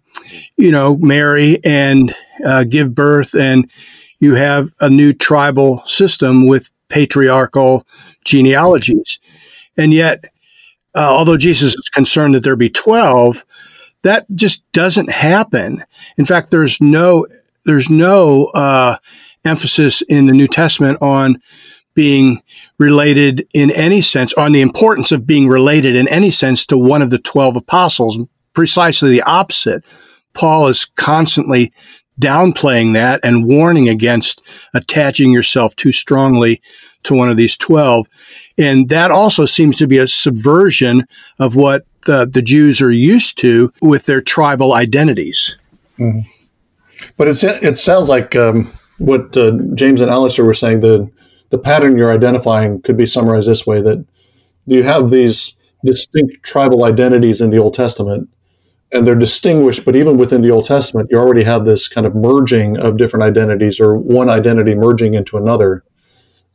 you 0.56 0.70
know, 0.70 0.96
marry 0.98 1.64
and 1.64 2.14
uh, 2.44 2.64
give 2.64 2.94
birth, 2.94 3.34
and 3.34 3.70
you 4.18 4.34
have 4.34 4.72
a 4.80 4.90
new 4.90 5.12
tribal 5.12 5.84
system 5.84 6.46
with 6.46 6.72
patriarchal 6.88 7.86
genealogies. 8.24 9.18
And 9.76 9.92
yet, 9.92 10.24
uh, 10.94 11.08
although 11.08 11.36
Jesus 11.36 11.74
is 11.74 11.88
concerned 11.90 12.34
that 12.34 12.42
there 12.42 12.56
be 12.56 12.70
12, 12.70 13.44
that 14.06 14.24
just 14.36 14.62
doesn't 14.70 15.10
happen. 15.10 15.84
In 16.16 16.24
fact, 16.24 16.52
there's 16.52 16.80
no 16.80 17.26
there's 17.64 17.90
no 17.90 18.44
uh, 18.46 18.98
emphasis 19.44 20.00
in 20.02 20.26
the 20.26 20.32
New 20.32 20.46
Testament 20.46 20.98
on 21.02 21.42
being 21.94 22.40
related 22.78 23.48
in 23.52 23.72
any 23.72 24.00
sense, 24.00 24.32
on 24.34 24.52
the 24.52 24.60
importance 24.60 25.10
of 25.10 25.26
being 25.26 25.48
related 25.48 25.96
in 25.96 26.06
any 26.06 26.30
sense 26.30 26.64
to 26.66 26.78
one 26.78 27.02
of 27.02 27.10
the 27.10 27.18
12 27.18 27.56
apostles. 27.56 28.20
Precisely 28.52 29.10
the 29.10 29.22
opposite. 29.22 29.82
Paul 30.34 30.68
is 30.68 30.84
constantly 30.84 31.72
downplaying 32.20 32.94
that 32.94 33.18
and 33.24 33.44
warning 33.44 33.88
against 33.88 34.40
attaching 34.72 35.32
yourself 35.32 35.74
too 35.74 35.90
strongly 35.90 36.62
to 37.06 37.14
one 37.14 37.30
of 37.30 37.36
these 37.36 37.56
12. 37.56 38.06
And 38.58 38.88
that 38.88 39.10
also 39.10 39.44
seems 39.44 39.76
to 39.78 39.86
be 39.86 39.98
a 39.98 40.08
subversion 40.08 41.06
of 41.38 41.56
what 41.56 41.84
the, 42.06 42.26
the 42.26 42.42
Jews 42.42 42.80
are 42.80 42.90
used 42.90 43.38
to 43.38 43.72
with 43.80 44.06
their 44.06 44.20
tribal 44.20 44.74
identities. 44.74 45.56
Mm-hmm. 45.98 46.20
But 47.16 47.28
it's, 47.28 47.44
it 47.44 47.76
sounds 47.76 48.08
like 48.08 48.34
um, 48.36 48.68
what 48.98 49.36
uh, 49.36 49.58
James 49.74 50.00
and 50.00 50.10
Alastair 50.10 50.44
were 50.44 50.54
saying 50.54 50.80
the, 50.80 51.10
the 51.50 51.58
pattern 51.58 51.96
you're 51.96 52.12
identifying 52.12 52.80
could 52.82 52.96
be 52.96 53.06
summarized 53.06 53.48
this 53.48 53.66
way 53.66 53.80
that 53.82 54.04
you 54.66 54.82
have 54.82 55.10
these 55.10 55.58
distinct 55.84 56.42
tribal 56.42 56.84
identities 56.84 57.40
in 57.40 57.50
the 57.50 57.58
Old 57.58 57.74
Testament 57.74 58.28
and 58.92 59.06
they're 59.06 59.14
distinguished, 59.14 59.84
but 59.84 59.96
even 59.96 60.16
within 60.16 60.42
the 60.42 60.50
Old 60.50 60.64
Testament, 60.64 61.08
you 61.10 61.18
already 61.18 61.42
have 61.42 61.64
this 61.64 61.88
kind 61.88 62.06
of 62.06 62.14
merging 62.14 62.78
of 62.78 62.96
different 62.96 63.24
identities 63.24 63.80
or 63.80 63.96
one 63.96 64.30
identity 64.30 64.74
merging 64.74 65.14
into 65.14 65.36
another. 65.36 65.84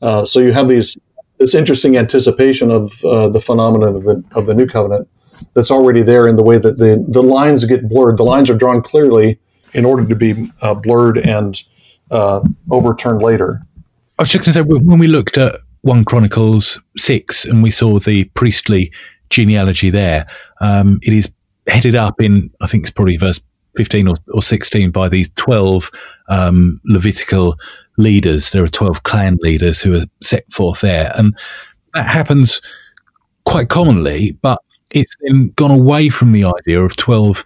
Uh, 0.01 0.25
so 0.25 0.39
you 0.39 0.51
have 0.51 0.67
these 0.67 0.97
this 1.39 1.55
interesting 1.55 1.97
anticipation 1.97 2.69
of 2.71 3.03
uh, 3.03 3.27
the 3.29 3.39
phenomenon 3.39 3.95
of 3.95 4.03
the 4.03 4.23
of 4.35 4.45
the 4.45 4.53
new 4.53 4.67
covenant 4.67 5.07
that's 5.53 5.71
already 5.71 6.03
there 6.03 6.27
in 6.27 6.35
the 6.35 6.43
way 6.43 6.57
that 6.57 6.77
the 6.77 7.03
the 7.07 7.23
lines 7.23 7.65
get 7.65 7.87
blurred. 7.89 8.17
The 8.17 8.23
lines 8.23 8.49
are 8.49 8.57
drawn 8.57 8.81
clearly 8.81 9.39
in 9.73 9.85
order 9.85 10.05
to 10.05 10.15
be 10.15 10.51
uh, 10.61 10.73
blurred 10.75 11.17
and 11.17 11.61
uh, 12.11 12.41
overturned 12.69 13.21
later. 13.21 13.61
I 14.19 14.23
was 14.23 14.31
just 14.31 14.45
going 14.45 14.53
to 14.53 14.59
say 14.59 14.85
when 14.85 14.99
we 14.99 15.07
looked 15.07 15.37
at 15.37 15.55
one 15.81 16.05
Chronicles 16.05 16.79
six 16.97 17.45
and 17.45 17.63
we 17.63 17.71
saw 17.71 17.99
the 17.99 18.25
priestly 18.25 18.91
genealogy 19.29 19.89
there, 19.89 20.27
um, 20.59 20.99
it 21.01 21.13
is 21.13 21.31
headed 21.67 21.95
up 21.95 22.21
in 22.21 22.51
I 22.61 22.67
think 22.67 22.83
it's 22.83 22.91
probably 22.91 23.17
verse 23.17 23.41
15 23.77 24.07
or, 24.07 24.15
or 24.33 24.41
16 24.41 24.91
by 24.91 25.07
these 25.07 25.31
12 25.37 25.89
um, 26.29 26.81
Levitical 26.85 27.57
leaders. 27.97 28.51
There 28.51 28.63
are 28.63 28.67
12 28.67 29.03
clan 29.03 29.37
leaders 29.41 29.81
who 29.81 29.95
are 29.95 30.05
set 30.21 30.51
forth 30.51 30.81
there. 30.81 31.11
And 31.15 31.35
that 31.93 32.07
happens 32.07 32.61
quite 33.45 33.69
commonly, 33.69 34.33
but 34.41 34.59
it's 34.91 35.15
then 35.21 35.49
gone 35.55 35.71
away 35.71 36.09
from 36.09 36.31
the 36.31 36.45
idea 36.45 36.83
of 36.83 36.95
12 36.95 37.43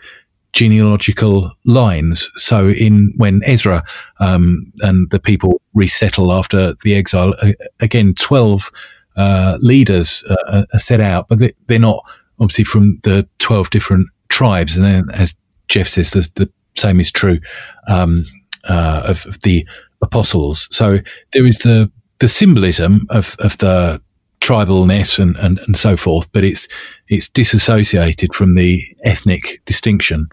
genealogical 0.53 1.51
lines. 1.65 2.31
So 2.37 2.69
in 2.69 3.13
when 3.17 3.41
Ezra 3.45 3.83
um, 4.19 4.71
and 4.79 5.09
the 5.11 5.19
people 5.19 5.61
resettle 5.73 6.31
after 6.31 6.73
the 6.83 6.95
exile, 6.95 7.33
again, 7.81 8.13
12 8.13 8.71
uh, 9.17 9.57
leaders 9.61 10.23
uh, 10.29 10.63
are 10.71 10.79
set 10.79 11.01
out, 11.01 11.27
but 11.27 11.39
they're 11.67 11.79
not 11.79 12.03
obviously 12.39 12.63
from 12.63 12.99
the 13.03 13.27
12 13.39 13.69
different 13.69 14.07
tribes. 14.29 14.75
And 14.75 14.85
then 14.85 15.09
as 15.11 15.35
Jeff 15.67 15.87
says, 15.87 16.11
the, 16.11 16.29
the 16.35 16.49
same 16.77 16.99
is 16.99 17.11
true 17.11 17.39
um, 17.87 18.25
uh, 18.69 19.03
of, 19.05 19.25
of 19.25 19.41
the 19.41 19.67
apostles. 20.01 20.67
So 20.71 20.99
there 21.31 21.45
is 21.45 21.59
the 21.59 21.91
the 22.19 22.29
symbolism 22.29 23.05
of, 23.09 23.35
of 23.39 23.57
the 23.57 24.01
tribalness 24.39 25.19
and, 25.19 25.35
and, 25.37 25.59
and 25.59 25.75
so 25.75 25.97
forth, 25.97 26.31
but 26.31 26.43
it's 26.43 26.67
it's 27.07 27.29
disassociated 27.29 28.33
from 28.33 28.55
the 28.55 28.81
ethnic 29.03 29.61
distinction. 29.65 30.27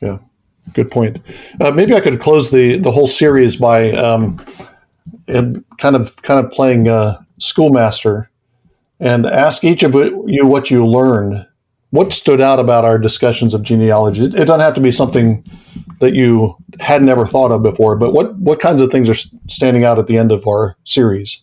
Yeah, 0.00 0.18
good 0.72 0.90
point. 0.90 1.18
Uh, 1.60 1.70
maybe 1.70 1.94
I 1.94 2.00
could 2.00 2.20
close 2.20 2.50
the 2.50 2.78
the 2.78 2.90
whole 2.90 3.06
series 3.06 3.56
by 3.56 3.92
um, 3.92 4.44
kind 5.26 5.96
of 5.96 6.20
kind 6.22 6.44
of 6.44 6.52
playing 6.52 6.88
uh, 6.88 7.18
schoolmaster 7.38 8.30
and 9.00 9.26
ask 9.26 9.64
each 9.64 9.82
of 9.82 9.94
you 9.94 10.46
what 10.46 10.70
you 10.70 10.86
learned 10.86 11.46
what 11.94 12.12
stood 12.12 12.40
out 12.40 12.58
about 12.58 12.84
our 12.84 12.98
discussions 12.98 13.54
of 13.54 13.62
genealogy? 13.62 14.24
It 14.24 14.32
doesn't 14.32 14.58
have 14.58 14.74
to 14.74 14.80
be 14.80 14.90
something 14.90 15.44
that 16.00 16.12
you 16.12 16.56
had 16.80 17.04
never 17.04 17.24
thought 17.24 17.52
of 17.52 17.62
before, 17.62 17.94
but 17.94 18.12
what, 18.12 18.34
what 18.34 18.58
kinds 18.58 18.82
of 18.82 18.90
things 18.90 19.08
are 19.08 19.14
standing 19.48 19.84
out 19.84 20.00
at 20.00 20.08
the 20.08 20.18
end 20.18 20.32
of 20.32 20.44
our 20.44 20.76
series? 20.82 21.40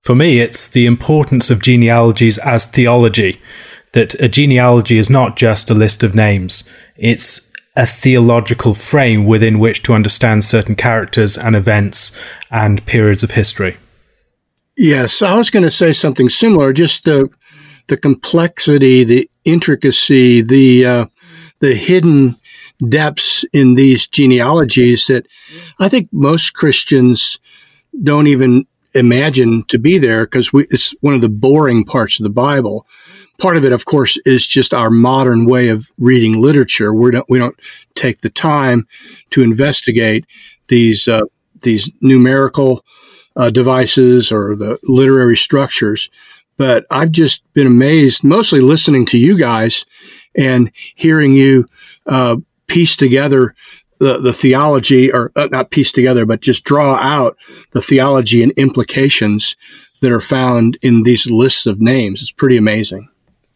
For 0.00 0.14
me, 0.14 0.40
it's 0.40 0.66
the 0.66 0.86
importance 0.86 1.50
of 1.50 1.62
genealogies 1.62 2.38
as 2.38 2.64
theology. 2.64 3.38
That 3.92 4.14
a 4.14 4.28
genealogy 4.28 4.96
is 4.96 5.10
not 5.10 5.36
just 5.36 5.70
a 5.70 5.74
list 5.74 6.02
of 6.02 6.14
names, 6.14 6.66
it's 6.96 7.52
a 7.76 7.84
theological 7.84 8.72
frame 8.72 9.26
within 9.26 9.58
which 9.58 9.82
to 9.82 9.92
understand 9.92 10.44
certain 10.44 10.74
characters 10.74 11.36
and 11.36 11.54
events 11.54 12.16
and 12.50 12.84
periods 12.86 13.22
of 13.22 13.32
history. 13.32 13.76
Yes, 14.76 15.20
I 15.20 15.36
was 15.36 15.50
going 15.50 15.62
to 15.64 15.70
say 15.70 15.92
something 15.92 16.30
similar. 16.30 16.72
Just 16.72 17.04
the 17.04 17.30
the 17.88 17.96
complexity, 17.96 19.04
the 19.04 19.30
intricacy, 19.44 20.42
the 20.42 20.86
uh, 20.86 21.06
the 21.60 21.74
hidden 21.74 22.36
depths 22.88 23.44
in 23.52 23.74
these 23.74 24.06
genealogies 24.06 25.06
that 25.06 25.26
I 25.78 25.88
think 25.88 26.08
most 26.12 26.54
Christians 26.54 27.38
don't 28.02 28.26
even 28.26 28.66
imagine 28.94 29.62
to 29.64 29.78
be 29.78 29.98
there 29.98 30.24
because 30.24 30.50
it's 30.54 30.94
one 31.00 31.14
of 31.14 31.20
the 31.20 31.28
boring 31.28 31.84
parts 31.84 32.18
of 32.18 32.24
the 32.24 32.30
Bible. 32.30 32.86
Part 33.38 33.56
of 33.56 33.64
it, 33.64 33.72
of 33.72 33.84
course, 33.84 34.18
is 34.24 34.46
just 34.46 34.72
our 34.72 34.90
modern 34.90 35.44
way 35.44 35.68
of 35.68 35.92
reading 35.98 36.40
literature. 36.40 36.92
We 36.92 37.10
don't 37.10 37.28
we 37.28 37.38
don't 37.38 37.58
take 37.94 38.20
the 38.20 38.30
time 38.30 38.88
to 39.30 39.42
investigate 39.42 40.24
these 40.68 41.06
uh, 41.06 41.22
these 41.60 41.90
numerical 42.00 42.84
uh, 43.36 43.50
devices 43.50 44.32
or 44.32 44.56
the 44.56 44.78
literary 44.84 45.36
structures. 45.36 46.08
But 46.56 46.86
I've 46.90 47.10
just 47.10 47.42
been 47.52 47.66
amazed, 47.66 48.24
mostly 48.24 48.60
listening 48.60 49.04
to 49.06 49.18
you 49.18 49.38
guys 49.38 49.84
and 50.34 50.70
hearing 50.94 51.32
you 51.32 51.68
uh, 52.06 52.36
piece 52.66 52.96
together 52.96 53.54
the, 53.98 54.18
the 54.18 54.32
theology, 54.32 55.12
or 55.12 55.32
uh, 55.36 55.48
not 55.50 55.70
piece 55.70 55.92
together, 55.92 56.26
but 56.26 56.40
just 56.40 56.64
draw 56.64 56.96
out 56.96 57.36
the 57.72 57.80
theology 57.80 58.42
and 58.42 58.52
implications 58.52 59.56
that 60.02 60.12
are 60.12 60.20
found 60.20 60.78
in 60.82 61.02
these 61.02 61.26
lists 61.26 61.66
of 61.66 61.80
names. 61.80 62.20
It's 62.20 62.32
pretty 62.32 62.56
amazing. 62.56 63.08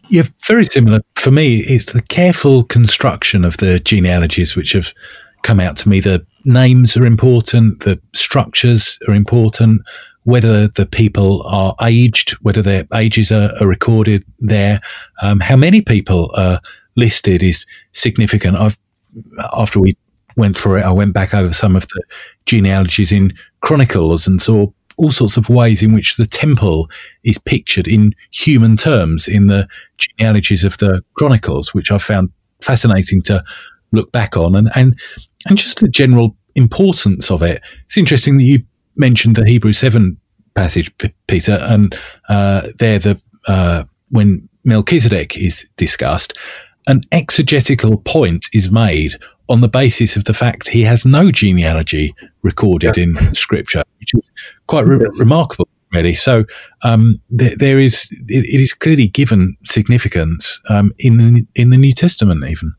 Yeah, 0.09 0.25
very 0.47 0.65
similar. 0.65 1.03
For 1.15 1.31
me, 1.31 1.59
it's 1.61 1.93
the 1.93 2.03
careful 2.03 2.65
construction 2.65 3.45
of 3.45 3.59
the 3.59 3.79
genealogies 3.81 4.57
which 4.57 4.73
have 4.73 4.93
come 5.43 5.61
out 5.61 5.77
to 5.79 5.89
me. 5.89 6.01
The 6.01 6.27
names 6.45 6.97
are 6.97 7.05
important, 7.05 7.81
the 7.81 8.01
structures 8.15 8.99
are 9.09 9.15
important, 9.15 9.83
whether 10.31 10.68
the 10.68 10.87
people 10.87 11.43
are 11.43 11.74
aged, 11.83 12.31
whether 12.43 12.62
their 12.62 12.87
ages 12.95 13.31
are, 13.33 13.53
are 13.61 13.66
recorded 13.66 14.24
there, 14.39 14.81
um, 15.22 15.41
how 15.41 15.57
many 15.57 15.81
people 15.81 16.31
are 16.37 16.61
listed 16.97 17.43
is 17.43 17.66
significant. 17.93 18.57
I've 18.57 18.78
after 19.53 19.81
we 19.81 19.97
went 20.37 20.57
through 20.57 20.76
it, 20.76 20.85
I 20.85 20.93
went 20.93 21.12
back 21.12 21.35
over 21.35 21.53
some 21.53 21.74
of 21.74 21.89
the 21.89 22.03
genealogies 22.47 23.11
in 23.11 23.33
Chronicles 23.61 24.26
and 24.28 24.41
saw 24.41 24.68
all 24.97 25.11
sorts 25.11 25.37
of 25.37 25.49
ways 25.49 25.83
in 25.83 25.95
which 25.95 26.16
the 26.16 26.26
temple 26.26 26.89
is 27.24 27.39
pictured 27.39 27.89
in 27.89 28.14
human 28.31 28.76
terms 28.76 29.26
in 29.26 29.47
the 29.47 29.66
genealogies 29.99 30.62
of 30.62 30.78
the 30.78 31.03
Chronicles, 31.14 31.74
which 31.74 31.91
I 31.91 31.99
found 31.99 32.31
fascinating 32.61 33.22
to 33.22 33.43
look 33.93 34.12
back 34.12 34.37
on, 34.37 34.55
and 34.55 34.70
and 34.74 34.99
and 35.47 35.59
just 35.59 35.81
the 35.81 35.89
general 35.89 36.37
importance 36.55 37.31
of 37.31 37.43
it. 37.43 37.62
It's 37.87 37.97
interesting 37.97 38.37
that 38.37 38.45
you 38.45 38.62
mentioned 38.97 39.37
the 39.37 39.47
Hebrew 39.47 39.72
seven 39.72 40.20
passage, 40.55 40.97
P- 40.99 41.13
Peter, 41.27 41.59
and 41.63 41.97
uh, 42.29 42.69
there 42.79 42.99
the 42.99 43.21
uh, 43.49 43.85
when 44.11 44.49
Melchizedek 44.65 45.37
is 45.37 45.67
discussed, 45.77 46.37
an 46.87 47.01
exegetical 47.13 47.99
point 47.99 48.49
is 48.53 48.71
made 48.71 49.15
on 49.49 49.61
the 49.61 49.69
basis 49.69 50.17
of 50.17 50.25
the 50.25 50.35
fact 50.35 50.69
he 50.69 50.83
has 50.83 51.05
no 51.05 51.31
genealogy 51.31 52.15
recorded 52.43 52.97
yeah. 52.97 53.05
in 53.05 53.35
Scripture, 53.35 53.83
which 53.99 54.15
is 54.15 54.23
quite 54.67 54.87
re- 54.87 54.99
yes. 55.01 55.19
remarkable, 55.19 55.69
really. 55.93 56.15
So 56.15 56.45
um, 56.83 57.21
there, 57.31 57.57
there 57.57 57.79
is 57.79 58.09
it, 58.29 58.45
it 58.45 58.61
is 58.61 58.75
clearly 58.75 59.09
given 59.09 59.57
significance 59.65 60.61
um, 60.69 60.93
in 60.99 61.19
the, 61.19 61.47
in 61.55 61.71
the 61.71 61.77
New 61.77 61.93
Testament, 61.93 62.45
even. 62.45 62.75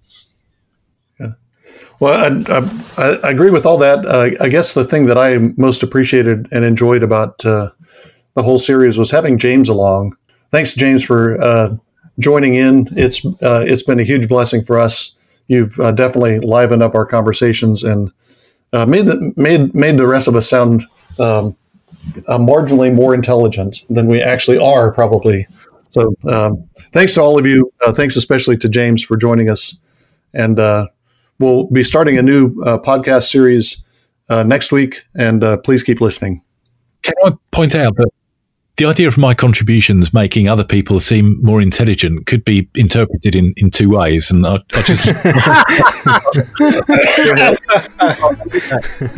Well, 2.01 2.45
I, 2.49 2.59
I, 2.97 3.19
I 3.23 3.29
agree 3.29 3.51
with 3.51 3.65
all 3.65 3.77
that. 3.77 4.05
Uh, 4.05 4.31
I 4.43 4.49
guess 4.49 4.73
the 4.73 4.83
thing 4.83 5.05
that 5.05 5.17
I 5.17 5.37
most 5.55 5.83
appreciated 5.83 6.47
and 6.51 6.65
enjoyed 6.65 7.03
about 7.03 7.45
uh, 7.45 7.69
the 8.33 8.43
whole 8.43 8.57
series 8.57 8.97
was 8.97 9.11
having 9.11 9.37
James 9.37 9.69
along. 9.69 10.17
Thanks, 10.49 10.73
James, 10.73 11.03
for 11.03 11.41
uh, 11.41 11.77
joining 12.19 12.55
in. 12.55 12.89
It's 12.97 13.23
uh, 13.25 13.63
it's 13.65 13.83
been 13.83 13.99
a 13.99 14.03
huge 14.03 14.27
blessing 14.27 14.65
for 14.65 14.79
us 14.79 15.15
you've 15.51 15.77
uh, 15.81 15.91
definitely 15.91 16.39
livened 16.39 16.81
up 16.81 16.95
our 16.95 17.05
conversations 17.05 17.83
and 17.83 18.09
uh, 18.71 18.85
made 18.85 19.05
the 19.05 19.33
made 19.35 19.75
made 19.75 19.97
the 19.97 20.07
rest 20.07 20.29
of 20.29 20.35
us 20.37 20.49
sound 20.49 20.83
um, 21.19 21.55
marginally 22.25 22.93
more 22.93 23.13
intelligent 23.13 23.83
than 23.89 24.07
we 24.07 24.21
actually 24.21 24.57
are, 24.57 24.93
probably. 24.93 25.45
So, 25.89 26.15
um, 26.25 26.69
thanks 26.93 27.15
to 27.15 27.21
all 27.21 27.37
of 27.37 27.45
you. 27.45 27.71
Thanks 27.89 28.15
especially 28.15 28.55
to 28.59 28.69
James 28.69 29.03
for 29.03 29.17
joining 29.17 29.49
us, 29.49 29.77
and 30.33 30.57
we'll 31.41 31.65
be 31.65 31.83
starting 31.83 32.17
a 32.17 32.21
new 32.21 32.57
uh, 32.61 32.77
podcast 32.77 33.23
series 33.23 33.83
next 34.29 34.71
week. 34.71 35.03
And 35.15 35.43
please 35.63 35.83
keep 35.83 35.99
listening. 35.99 36.41
Can 37.01 37.15
I 37.25 37.31
point 37.51 37.75
out 37.75 37.97
that 37.97 38.09
the 38.77 38.85
idea 38.85 39.07
of 39.07 39.17
my 39.17 39.33
contributions 39.33 40.13
making 40.13 40.47
other 40.47 40.63
people 40.63 40.99
seem 40.99 41.41
more 41.43 41.61
intelligent 41.61 42.25
could 42.25 42.45
be 42.45 42.69
interpreted 42.75 43.35
in, 43.35 43.53
in 43.57 43.69
two 43.69 43.89
ways, 43.89 44.31
and 44.31 44.47
I, 44.47 44.59
I 44.73 44.81
just. 44.81 45.07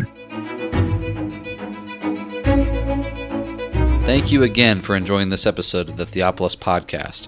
Thank 4.05 4.33
you 4.33 4.43
again 4.43 4.81
for 4.81 4.97
enjoying 4.97 5.29
this 5.29 5.45
episode 5.45 5.87
of 5.89 5.95
the 5.97 6.05
Theopolis 6.05 6.57
Podcast. 6.57 7.27